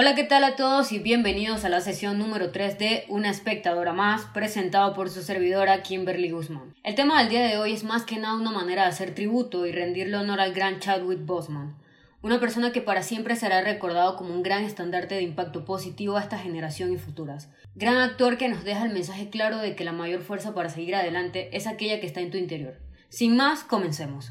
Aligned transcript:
Hola, 0.00 0.14
¿qué 0.14 0.22
tal 0.22 0.44
a 0.44 0.54
todos 0.54 0.92
y 0.92 1.00
bienvenidos 1.00 1.64
a 1.64 1.68
la 1.68 1.80
sesión 1.80 2.20
número 2.20 2.52
3 2.52 2.78
de 2.78 3.04
Una 3.08 3.30
espectadora 3.30 3.92
más, 3.92 4.26
presentado 4.26 4.94
por 4.94 5.10
su 5.10 5.22
servidora 5.22 5.82
Kimberly 5.82 6.30
Guzmán. 6.30 6.72
El 6.84 6.94
tema 6.94 7.18
del 7.18 7.30
día 7.30 7.44
de 7.44 7.58
hoy 7.58 7.72
es 7.72 7.82
más 7.82 8.04
que 8.04 8.16
nada 8.16 8.36
una 8.36 8.52
manera 8.52 8.82
de 8.82 8.90
hacer 8.90 9.12
tributo 9.12 9.66
y 9.66 9.72
rendirle 9.72 10.16
honor 10.16 10.38
al 10.38 10.54
gran 10.54 10.78
Chadwick 10.78 11.26
Boseman, 11.26 11.74
una 12.22 12.38
persona 12.38 12.70
que 12.70 12.80
para 12.80 13.02
siempre 13.02 13.34
será 13.34 13.60
recordado 13.60 14.14
como 14.14 14.32
un 14.32 14.44
gran 14.44 14.62
estandarte 14.62 15.16
de 15.16 15.22
impacto 15.22 15.64
positivo 15.64 16.16
a 16.16 16.22
esta 16.22 16.38
generación 16.38 16.92
y 16.92 16.96
futuras. 16.96 17.48
Gran 17.74 17.96
actor 17.96 18.38
que 18.38 18.48
nos 18.48 18.62
deja 18.62 18.84
el 18.84 18.92
mensaje 18.92 19.30
claro 19.30 19.58
de 19.58 19.74
que 19.74 19.82
la 19.82 19.90
mayor 19.90 20.22
fuerza 20.22 20.54
para 20.54 20.68
seguir 20.68 20.94
adelante 20.94 21.48
es 21.56 21.66
aquella 21.66 21.98
que 21.98 22.06
está 22.06 22.20
en 22.20 22.30
tu 22.30 22.36
interior. 22.36 22.78
Sin 23.08 23.36
más, 23.36 23.64
comencemos. 23.64 24.30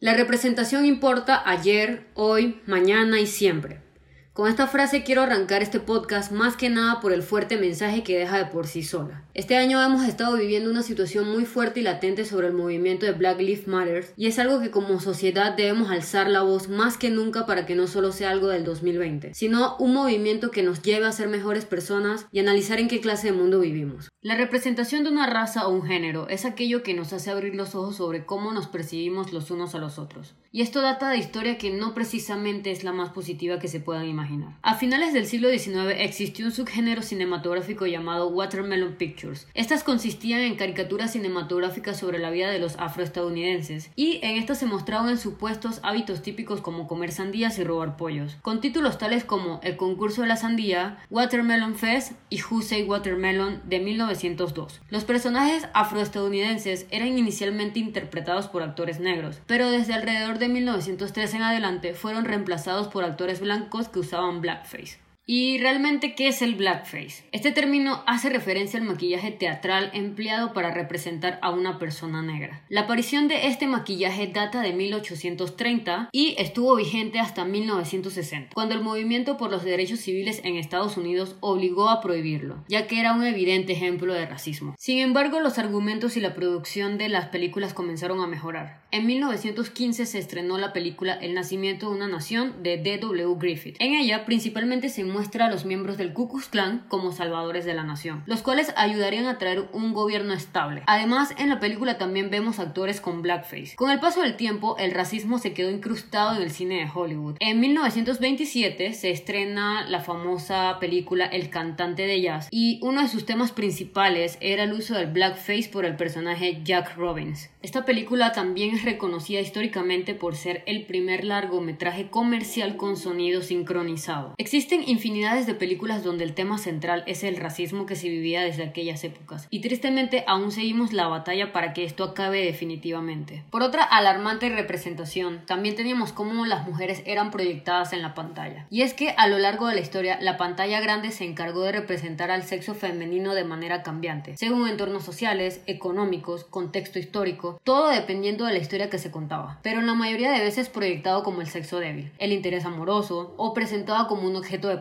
La 0.00 0.14
representación 0.14 0.86
importa 0.86 1.42
ayer, 1.44 2.06
hoy, 2.14 2.62
mañana 2.64 3.20
y 3.20 3.26
siempre. 3.26 3.91
Con 4.34 4.48
esta 4.48 4.66
frase 4.66 5.04
quiero 5.04 5.20
arrancar 5.20 5.60
este 5.60 5.78
podcast 5.78 6.32
más 6.32 6.56
que 6.56 6.70
nada 6.70 7.02
por 7.02 7.12
el 7.12 7.22
fuerte 7.22 7.58
mensaje 7.58 8.02
que 8.02 8.18
deja 8.18 8.38
de 8.38 8.46
por 8.46 8.66
sí 8.66 8.82
sola. 8.82 9.26
Este 9.34 9.56
año 9.56 9.82
hemos 9.82 10.08
estado 10.08 10.38
viviendo 10.38 10.70
una 10.70 10.82
situación 10.82 11.28
muy 11.30 11.44
fuerte 11.44 11.80
y 11.80 11.82
latente 11.82 12.24
sobre 12.24 12.46
el 12.46 12.54
movimiento 12.54 13.04
de 13.04 13.12
Black 13.12 13.38
Lives 13.38 13.68
Matter 13.68 14.06
y 14.16 14.28
es 14.28 14.38
algo 14.38 14.62
que 14.62 14.70
como 14.70 15.00
sociedad 15.00 15.54
debemos 15.54 15.90
alzar 15.90 16.30
la 16.30 16.40
voz 16.40 16.70
más 16.70 16.96
que 16.96 17.10
nunca 17.10 17.44
para 17.44 17.66
que 17.66 17.74
no 17.74 17.86
solo 17.86 18.10
sea 18.10 18.30
algo 18.30 18.48
del 18.48 18.64
2020, 18.64 19.34
sino 19.34 19.76
un 19.76 19.92
movimiento 19.92 20.50
que 20.50 20.62
nos 20.62 20.80
lleve 20.80 21.04
a 21.04 21.12
ser 21.12 21.28
mejores 21.28 21.66
personas 21.66 22.26
y 22.32 22.40
analizar 22.40 22.78
en 22.78 22.88
qué 22.88 23.02
clase 23.02 23.26
de 23.26 23.36
mundo 23.36 23.60
vivimos. 23.60 24.08
La 24.22 24.36
representación 24.36 25.04
de 25.04 25.10
una 25.10 25.26
raza 25.26 25.66
o 25.66 25.74
un 25.74 25.82
género 25.82 26.26
es 26.28 26.46
aquello 26.46 26.82
que 26.82 26.94
nos 26.94 27.12
hace 27.12 27.30
abrir 27.30 27.54
los 27.54 27.74
ojos 27.74 27.96
sobre 27.96 28.24
cómo 28.24 28.52
nos 28.52 28.66
percibimos 28.66 29.30
los 29.34 29.50
unos 29.50 29.74
a 29.74 29.78
los 29.78 29.98
otros. 29.98 30.34
Y 30.52 30.62
esto 30.62 30.80
data 30.80 31.10
de 31.10 31.18
historia 31.18 31.58
que 31.58 31.70
no 31.70 31.92
precisamente 31.92 32.70
es 32.70 32.84
la 32.84 32.92
más 32.92 33.10
positiva 33.10 33.58
que 33.58 33.68
se 33.68 33.80
puedan 33.80 34.06
imaginar. 34.06 34.21
A 34.62 34.74
finales 34.74 35.12
del 35.12 35.26
siglo 35.26 35.48
XIX 35.50 35.94
existió 35.98 36.46
un 36.46 36.52
subgénero 36.52 37.02
cinematográfico 37.02 37.86
llamado 37.86 38.28
Watermelon 38.28 38.94
Pictures. 38.94 39.48
Estas 39.54 39.82
consistían 39.82 40.40
en 40.42 40.54
caricaturas 40.54 41.12
cinematográficas 41.12 41.98
sobre 41.98 42.20
la 42.20 42.30
vida 42.30 42.50
de 42.50 42.60
los 42.60 42.76
afroestadounidenses 42.78 43.90
y 43.96 44.20
en 44.22 44.36
estas 44.36 44.60
se 44.60 44.66
mostraban 44.66 45.08
en 45.08 45.18
supuestos 45.18 45.80
hábitos 45.82 46.22
típicos 46.22 46.60
como 46.60 46.86
comer 46.86 47.10
sandías 47.10 47.58
y 47.58 47.64
robar 47.64 47.96
pollos, 47.96 48.36
con 48.42 48.60
títulos 48.60 48.98
tales 48.98 49.24
como 49.24 49.60
El 49.64 49.76
concurso 49.76 50.22
de 50.22 50.28
la 50.28 50.36
sandía, 50.36 50.98
Watermelon 51.10 51.74
Fest 51.74 52.12
y 52.30 52.40
Who 52.42 52.62
Say 52.62 52.84
Watermelon 52.84 53.62
de 53.64 53.80
1902. 53.80 54.80
Los 54.88 55.04
personajes 55.04 55.66
afroestadounidenses 55.74 56.86
eran 56.90 57.18
inicialmente 57.18 57.80
interpretados 57.80 58.46
por 58.46 58.62
actores 58.62 59.00
negros, 59.00 59.40
pero 59.46 59.70
desde 59.70 59.94
alrededor 59.94 60.38
de 60.38 60.48
1903 60.48 61.34
en 61.34 61.42
adelante 61.42 61.94
fueron 61.94 62.24
reemplazados 62.24 62.86
por 62.88 63.02
actores 63.02 63.40
blancos 63.40 63.88
que 63.88 63.98
usaban 63.98 64.11
blackface. 64.42 64.96
¿Y 65.24 65.58
realmente 65.58 66.16
qué 66.16 66.26
es 66.26 66.42
el 66.42 66.56
blackface? 66.56 67.22
Este 67.30 67.52
término 67.52 68.02
hace 68.08 68.28
referencia 68.28 68.80
al 68.80 68.86
maquillaje 68.86 69.30
teatral 69.30 69.92
empleado 69.94 70.52
para 70.52 70.74
representar 70.74 71.38
a 71.42 71.50
una 71.50 71.78
persona 71.78 72.22
negra. 72.22 72.64
La 72.68 72.82
aparición 72.82 73.28
de 73.28 73.46
este 73.46 73.68
maquillaje 73.68 74.26
data 74.26 74.60
de 74.62 74.72
1830 74.72 76.08
y 76.10 76.34
estuvo 76.38 76.74
vigente 76.74 77.20
hasta 77.20 77.44
1960, 77.44 78.50
cuando 78.52 78.74
el 78.74 78.82
movimiento 78.82 79.36
por 79.36 79.52
los 79.52 79.62
derechos 79.62 80.00
civiles 80.00 80.40
en 80.42 80.56
Estados 80.56 80.96
Unidos 80.96 81.36
obligó 81.38 81.88
a 81.88 82.00
prohibirlo, 82.00 82.64
ya 82.66 82.88
que 82.88 82.98
era 82.98 83.12
un 83.12 83.24
evidente 83.24 83.74
ejemplo 83.74 84.14
de 84.14 84.26
racismo. 84.26 84.74
Sin 84.76 84.98
embargo, 84.98 85.38
los 85.38 85.56
argumentos 85.56 86.16
y 86.16 86.20
la 86.20 86.34
producción 86.34 86.98
de 86.98 87.08
las 87.08 87.28
películas 87.28 87.74
comenzaron 87.74 88.18
a 88.22 88.26
mejorar. 88.26 88.82
En 88.90 89.06
1915 89.06 90.04
se 90.04 90.18
estrenó 90.18 90.58
la 90.58 90.72
película 90.72 91.14
El 91.14 91.32
nacimiento 91.32 91.88
de 91.88 91.96
una 91.96 92.08
nación 92.08 92.62
de 92.64 92.76
D.W. 92.76 93.36
Griffith. 93.38 93.76
En 93.78 93.94
ella 93.94 94.26
principalmente 94.26 94.88
se 94.88 95.00
muestra 95.12 95.46
a 95.46 95.50
los 95.50 95.64
miembros 95.64 95.98
del 95.98 96.12
Ku 96.12 96.28
Klux 96.28 96.48
Klan 96.48 96.84
como 96.88 97.12
salvadores 97.12 97.64
de 97.64 97.74
la 97.74 97.84
nación, 97.84 98.22
los 98.26 98.42
cuales 98.42 98.72
ayudarían 98.76 99.26
a 99.26 99.38
traer 99.38 99.68
un 99.72 99.92
gobierno 99.92 100.32
estable. 100.32 100.82
Además, 100.86 101.34
en 101.38 101.48
la 101.48 101.60
película 101.60 101.98
también 101.98 102.30
vemos 102.30 102.58
actores 102.58 103.00
con 103.00 103.22
blackface. 103.22 103.76
Con 103.76 103.90
el 103.90 104.00
paso 104.00 104.22
del 104.22 104.36
tiempo, 104.36 104.76
el 104.78 104.92
racismo 104.92 105.38
se 105.38 105.52
quedó 105.52 105.70
incrustado 105.70 106.36
en 106.36 106.42
el 106.42 106.50
cine 106.50 106.76
de 106.76 106.90
Hollywood. 106.92 107.36
En 107.40 107.60
1927 107.60 108.94
se 108.94 109.10
estrena 109.10 109.88
la 109.88 110.00
famosa 110.00 110.78
película 110.80 111.26
El 111.26 111.50
cantante 111.50 112.06
de 112.06 112.20
jazz 112.20 112.48
y 112.50 112.80
uno 112.82 113.02
de 113.02 113.08
sus 113.08 113.26
temas 113.26 113.52
principales 113.52 114.38
era 114.40 114.64
el 114.64 114.72
uso 114.72 114.94
del 114.94 115.12
blackface 115.12 115.68
por 115.70 115.84
el 115.84 115.96
personaje 115.96 116.60
Jack 116.64 116.96
Robbins. 116.96 117.50
Esta 117.60 117.84
película 117.84 118.32
también 118.32 118.74
es 118.74 118.84
reconocida 118.84 119.40
históricamente 119.40 120.14
por 120.14 120.34
ser 120.36 120.62
el 120.66 120.84
primer 120.86 121.24
largometraje 121.24 122.08
comercial 122.08 122.76
con 122.76 122.96
sonido 122.96 123.42
sincronizado. 123.42 124.34
Existen 124.38 124.82
infinidades 125.02 125.48
de 125.48 125.54
películas 125.54 126.04
donde 126.04 126.22
el 126.22 126.32
tema 126.32 126.58
central 126.58 127.02
es 127.08 127.24
el 127.24 127.36
racismo 127.36 127.86
que 127.86 127.96
se 127.96 128.08
vivía 128.08 128.42
desde 128.42 128.62
aquellas 128.62 129.02
épocas, 129.02 129.48
y 129.50 129.60
tristemente 129.60 130.22
aún 130.28 130.52
seguimos 130.52 130.92
la 130.92 131.08
batalla 131.08 131.52
para 131.52 131.72
que 131.72 131.84
esto 131.84 132.04
acabe 132.04 132.44
definitivamente. 132.44 133.42
Por 133.50 133.62
otra 133.62 133.82
alarmante 133.82 134.48
representación, 134.48 135.44
también 135.44 135.74
teníamos 135.74 136.12
cómo 136.12 136.46
las 136.46 136.68
mujeres 136.68 137.02
eran 137.04 137.32
proyectadas 137.32 137.92
en 137.92 138.00
la 138.00 138.14
pantalla. 138.14 138.66
Y 138.70 138.82
es 138.82 138.94
que 138.94 139.10
a 139.16 139.26
lo 139.26 139.40
largo 139.40 139.66
de 139.66 139.74
la 139.74 139.80
historia, 139.80 140.20
la 140.20 140.36
pantalla 140.36 140.80
grande 140.80 141.10
se 141.10 141.24
encargó 141.24 141.62
de 141.62 141.72
representar 141.72 142.30
al 142.30 142.44
sexo 142.44 142.76
femenino 142.76 143.34
de 143.34 143.42
manera 143.42 143.82
cambiante, 143.82 144.36
según 144.36 144.68
entornos 144.68 145.02
sociales, 145.02 145.62
económicos, 145.66 146.44
contexto 146.44 147.00
histórico, 147.00 147.60
todo 147.64 147.88
dependiendo 147.88 148.44
de 148.44 148.52
la 148.52 148.60
historia 148.60 148.88
que 148.88 148.98
se 148.98 149.10
contaba, 149.10 149.58
pero 149.64 149.80
en 149.80 149.86
la 149.88 149.94
mayoría 149.94 150.30
de 150.30 150.44
veces 150.44 150.68
proyectado 150.68 151.24
como 151.24 151.40
el 151.40 151.48
sexo 151.48 151.80
débil, 151.80 152.12
el 152.18 152.30
interés 152.30 152.64
amoroso 152.64 153.34
o 153.36 153.52
presentado 153.52 154.06
como 154.06 154.28
un 154.28 154.36
objeto 154.36 154.68
de 154.68 154.78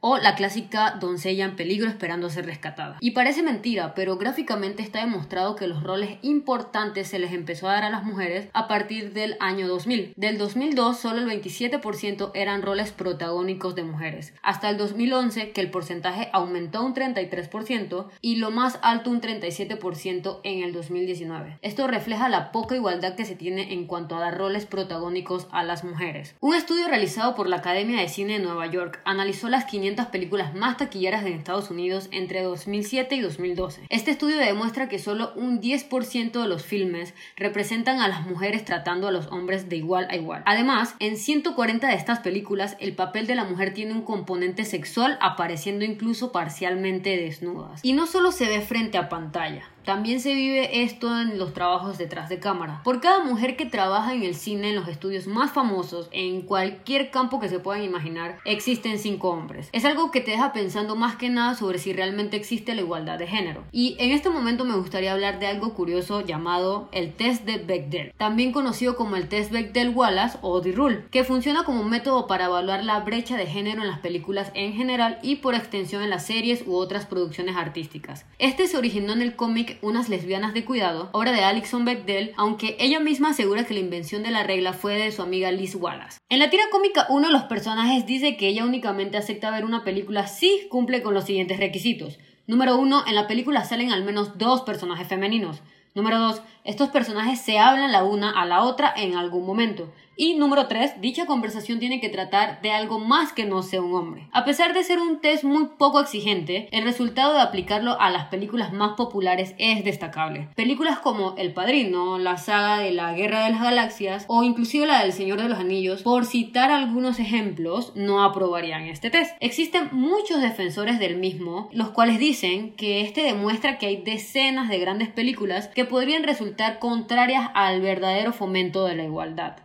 o 0.00 0.18
la 0.18 0.34
clásica 0.34 0.96
doncella 1.00 1.44
en 1.44 1.56
peligro 1.56 1.88
esperando 1.88 2.30
ser 2.30 2.46
rescatada. 2.46 2.96
Y 3.00 3.12
parece 3.12 3.42
mentira, 3.42 3.94
pero 3.94 4.16
gráficamente 4.16 4.82
está 4.82 5.00
demostrado 5.00 5.56
que 5.56 5.66
los 5.66 5.82
roles 5.82 6.18
importantes 6.22 7.08
se 7.08 7.18
les 7.18 7.32
empezó 7.32 7.68
a 7.68 7.74
dar 7.74 7.84
a 7.84 7.90
las 7.90 8.04
mujeres 8.04 8.48
a 8.52 8.68
partir 8.68 9.12
del 9.12 9.36
año 9.40 9.68
2000. 9.68 10.14
Del 10.16 10.38
2002 10.38 10.98
solo 10.98 11.20
el 11.20 11.42
27% 11.42 12.30
eran 12.34 12.62
roles 12.62 12.92
protagónicos 12.92 13.74
de 13.74 13.84
mujeres, 13.84 14.34
hasta 14.42 14.70
el 14.70 14.76
2011 14.76 15.52
que 15.52 15.60
el 15.60 15.70
porcentaje 15.70 16.28
aumentó 16.32 16.84
un 16.84 16.94
33% 16.94 18.06
y 18.20 18.36
lo 18.36 18.50
más 18.50 18.78
alto 18.82 19.10
un 19.10 19.20
37% 19.20 20.40
en 20.44 20.62
el 20.62 20.72
2019. 20.72 21.58
Esto 21.62 21.86
refleja 21.86 22.28
la 22.28 22.52
poca 22.52 22.76
igualdad 22.76 23.14
que 23.14 23.24
se 23.24 23.36
tiene 23.36 23.72
en 23.72 23.86
cuanto 23.86 24.16
a 24.16 24.20
dar 24.20 24.38
roles 24.38 24.66
protagónicos 24.66 25.48
a 25.50 25.62
las 25.62 25.84
mujeres. 25.84 26.34
Un 26.40 26.54
estudio 26.54 26.88
realizado 26.88 27.34
por 27.34 27.48
la 27.48 27.56
Academia 27.56 28.00
de 28.00 28.08
Cine 28.08 28.34
de 28.34 28.44
Nueva 28.44 28.66
York 28.66 29.00
analizó 29.04 29.41
las 29.50 29.64
500 29.64 30.06
películas 30.06 30.54
más 30.54 30.76
taquilleras 30.76 31.24
de 31.24 31.34
Estados 31.34 31.70
Unidos 31.70 32.08
entre 32.12 32.42
2007 32.42 33.14
y 33.16 33.20
2012. 33.20 33.82
Este 33.88 34.10
estudio 34.10 34.36
demuestra 34.36 34.88
que 34.88 34.98
solo 34.98 35.32
un 35.34 35.60
10% 35.60 36.32
de 36.32 36.48
los 36.48 36.64
filmes 36.64 37.14
representan 37.36 38.00
a 38.00 38.08
las 38.08 38.26
mujeres 38.26 38.64
tratando 38.64 39.08
a 39.08 39.12
los 39.12 39.26
hombres 39.28 39.68
de 39.68 39.76
igual 39.76 40.06
a 40.10 40.16
igual. 40.16 40.42
Además, 40.46 40.94
en 40.98 41.16
140 41.16 41.88
de 41.88 41.94
estas 41.94 42.20
películas 42.20 42.76
el 42.80 42.94
papel 42.94 43.26
de 43.26 43.34
la 43.34 43.44
mujer 43.44 43.74
tiene 43.74 43.92
un 43.92 44.02
componente 44.02 44.64
sexual 44.64 45.18
apareciendo 45.20 45.84
incluso 45.84 46.32
parcialmente 46.32 47.16
desnudas. 47.16 47.84
Y 47.84 47.92
no 47.92 48.06
solo 48.06 48.32
se 48.32 48.46
ve 48.46 48.60
frente 48.60 48.98
a 48.98 49.08
pantalla, 49.08 49.68
también 49.84 50.20
se 50.20 50.34
vive 50.34 50.82
esto 50.82 51.20
en 51.20 51.38
los 51.38 51.52
trabajos 51.54 51.98
detrás 51.98 52.28
de 52.28 52.38
cámara. 52.38 52.80
Por 52.84 53.00
cada 53.00 53.24
mujer 53.24 53.56
que 53.56 53.66
trabaja 53.66 54.14
en 54.14 54.22
el 54.22 54.34
cine, 54.34 54.70
en 54.70 54.76
los 54.76 54.88
estudios 54.88 55.26
más 55.26 55.52
famosos, 55.52 56.08
en 56.12 56.42
cualquier 56.42 57.10
campo 57.10 57.40
que 57.40 57.48
se 57.48 57.58
puedan 57.58 57.82
imaginar, 57.82 58.38
existen 58.44 58.98
cinco 58.98 59.30
hombres. 59.30 59.68
Es 59.72 59.84
algo 59.84 60.10
que 60.10 60.20
te 60.20 60.32
deja 60.32 60.52
pensando 60.52 60.96
más 60.96 61.16
que 61.16 61.28
nada 61.28 61.54
sobre 61.54 61.78
si 61.78 61.92
realmente 61.92 62.36
existe 62.36 62.74
la 62.74 62.82
igualdad 62.82 63.18
de 63.18 63.26
género. 63.26 63.64
Y 63.72 63.96
en 63.98 64.12
este 64.12 64.30
momento 64.30 64.64
me 64.64 64.76
gustaría 64.76 65.12
hablar 65.12 65.38
de 65.38 65.46
algo 65.46 65.74
curioso 65.74 66.20
llamado 66.20 66.88
el 66.92 67.12
test 67.12 67.44
de 67.44 67.58
Bechdel, 67.58 68.12
también 68.16 68.52
conocido 68.52 68.96
como 68.96 69.16
el 69.16 69.28
test 69.28 69.52
Bechdel-Wallace 69.52 70.38
o 70.42 70.60
The 70.60 70.72
Rule, 70.72 71.04
que 71.10 71.24
funciona 71.24 71.64
como 71.64 71.80
un 71.80 71.90
método 71.90 72.26
para 72.26 72.46
evaluar 72.46 72.84
la 72.84 73.00
brecha 73.00 73.36
de 73.36 73.46
género 73.46 73.82
en 73.82 73.88
las 73.88 74.00
películas 74.00 74.50
en 74.54 74.74
general 74.74 75.18
y 75.22 75.36
por 75.36 75.54
extensión 75.54 76.02
en 76.02 76.10
las 76.10 76.26
series 76.26 76.64
u 76.66 76.74
otras 76.74 77.06
producciones 77.06 77.56
artísticas. 77.56 78.24
Este 78.38 78.66
se 78.66 78.76
originó 78.76 79.12
en 79.12 79.22
el 79.22 79.36
cómic 79.36 79.71
unas 79.82 80.08
lesbianas 80.08 80.54
de 80.54 80.64
cuidado, 80.64 81.08
obra 81.12 81.32
de 81.32 81.42
Alison 81.42 81.84
Bechdel, 81.84 82.32
aunque 82.36 82.76
ella 82.78 83.00
misma 83.00 83.30
asegura 83.30 83.64
que 83.64 83.74
la 83.74 83.80
invención 83.80 84.22
de 84.22 84.30
la 84.30 84.42
regla 84.42 84.72
fue 84.72 84.96
de 84.96 85.12
su 85.12 85.22
amiga 85.22 85.50
Liz 85.50 85.74
Wallace. 85.74 86.18
En 86.28 86.38
la 86.38 86.50
tira 86.50 86.64
cómica, 86.70 87.06
uno 87.08 87.28
de 87.28 87.32
los 87.32 87.44
personajes 87.44 88.06
dice 88.06 88.36
que 88.36 88.48
ella 88.48 88.64
únicamente 88.64 89.16
acepta 89.16 89.50
ver 89.50 89.64
una 89.64 89.84
película 89.84 90.26
si 90.26 90.66
cumple 90.68 91.02
con 91.02 91.14
los 91.14 91.24
siguientes 91.24 91.58
requisitos. 91.58 92.18
Número 92.46 92.76
uno, 92.76 93.04
en 93.06 93.14
la 93.14 93.26
película 93.26 93.64
salen 93.64 93.92
al 93.92 94.04
menos 94.04 94.36
dos 94.36 94.62
personajes 94.62 95.08
femeninos. 95.08 95.62
Número 95.94 96.18
2. 96.18 96.42
Estos 96.64 96.90
personajes 96.90 97.40
se 97.40 97.58
hablan 97.58 97.90
la 97.90 98.04
una 98.04 98.30
a 98.30 98.46
la 98.46 98.62
otra 98.62 98.94
en 98.96 99.16
algún 99.16 99.44
momento. 99.44 99.92
Y 100.14 100.34
número 100.34 100.66
3, 100.66 101.00
dicha 101.00 101.24
conversación 101.24 101.78
tiene 101.78 101.98
que 101.98 102.10
tratar 102.10 102.60
de 102.60 102.70
algo 102.70 102.98
más 102.98 103.32
que 103.32 103.46
no 103.46 103.62
sea 103.62 103.80
un 103.80 103.94
hombre. 103.94 104.28
A 104.30 104.44
pesar 104.44 104.74
de 104.74 104.84
ser 104.84 104.98
un 105.00 105.20
test 105.20 105.42
muy 105.42 105.70
poco 105.78 106.00
exigente, 106.00 106.68
el 106.70 106.84
resultado 106.84 107.32
de 107.32 107.40
aplicarlo 107.40 107.98
a 107.98 108.10
las 108.10 108.26
películas 108.26 108.74
más 108.74 108.92
populares 108.92 109.54
es 109.58 109.84
destacable. 109.84 110.50
Películas 110.54 110.98
como 110.98 111.34
El 111.38 111.54
Padrino, 111.54 112.18
la 112.18 112.36
saga 112.36 112.78
de 112.78 112.92
la 112.92 113.14
Guerra 113.14 113.44
de 113.44 113.52
las 113.52 113.62
Galaxias 113.62 114.24
o 114.28 114.44
inclusive 114.44 114.86
la 114.86 115.02
del 115.02 115.12
Señor 115.12 115.40
de 115.40 115.48
los 115.48 115.58
Anillos, 115.58 116.02
por 116.02 116.26
citar 116.26 116.70
algunos 116.70 117.18
ejemplos, 117.18 117.92
no 117.96 118.22
aprobarían 118.22 118.82
este 118.82 119.10
test. 119.10 119.34
Existen 119.40 119.88
muchos 119.92 120.42
defensores 120.42 120.98
del 120.98 121.16
mismo, 121.16 121.70
los 121.72 121.90
cuales 121.90 122.18
dicen 122.18 122.74
que 122.74 123.00
este 123.00 123.22
demuestra 123.22 123.78
que 123.78 123.86
hay 123.86 124.02
decenas 124.02 124.68
de 124.68 124.78
grandes 124.78 125.08
películas 125.08 125.68
que 125.68 125.86
podrían 125.86 126.22
resultar 126.22 126.51
contrarias 126.78 127.50
al 127.54 127.80
verdadero 127.80 128.32
fomento 128.32 128.84
de 128.84 128.96
la 128.96 129.04
igualdad. 129.04 129.56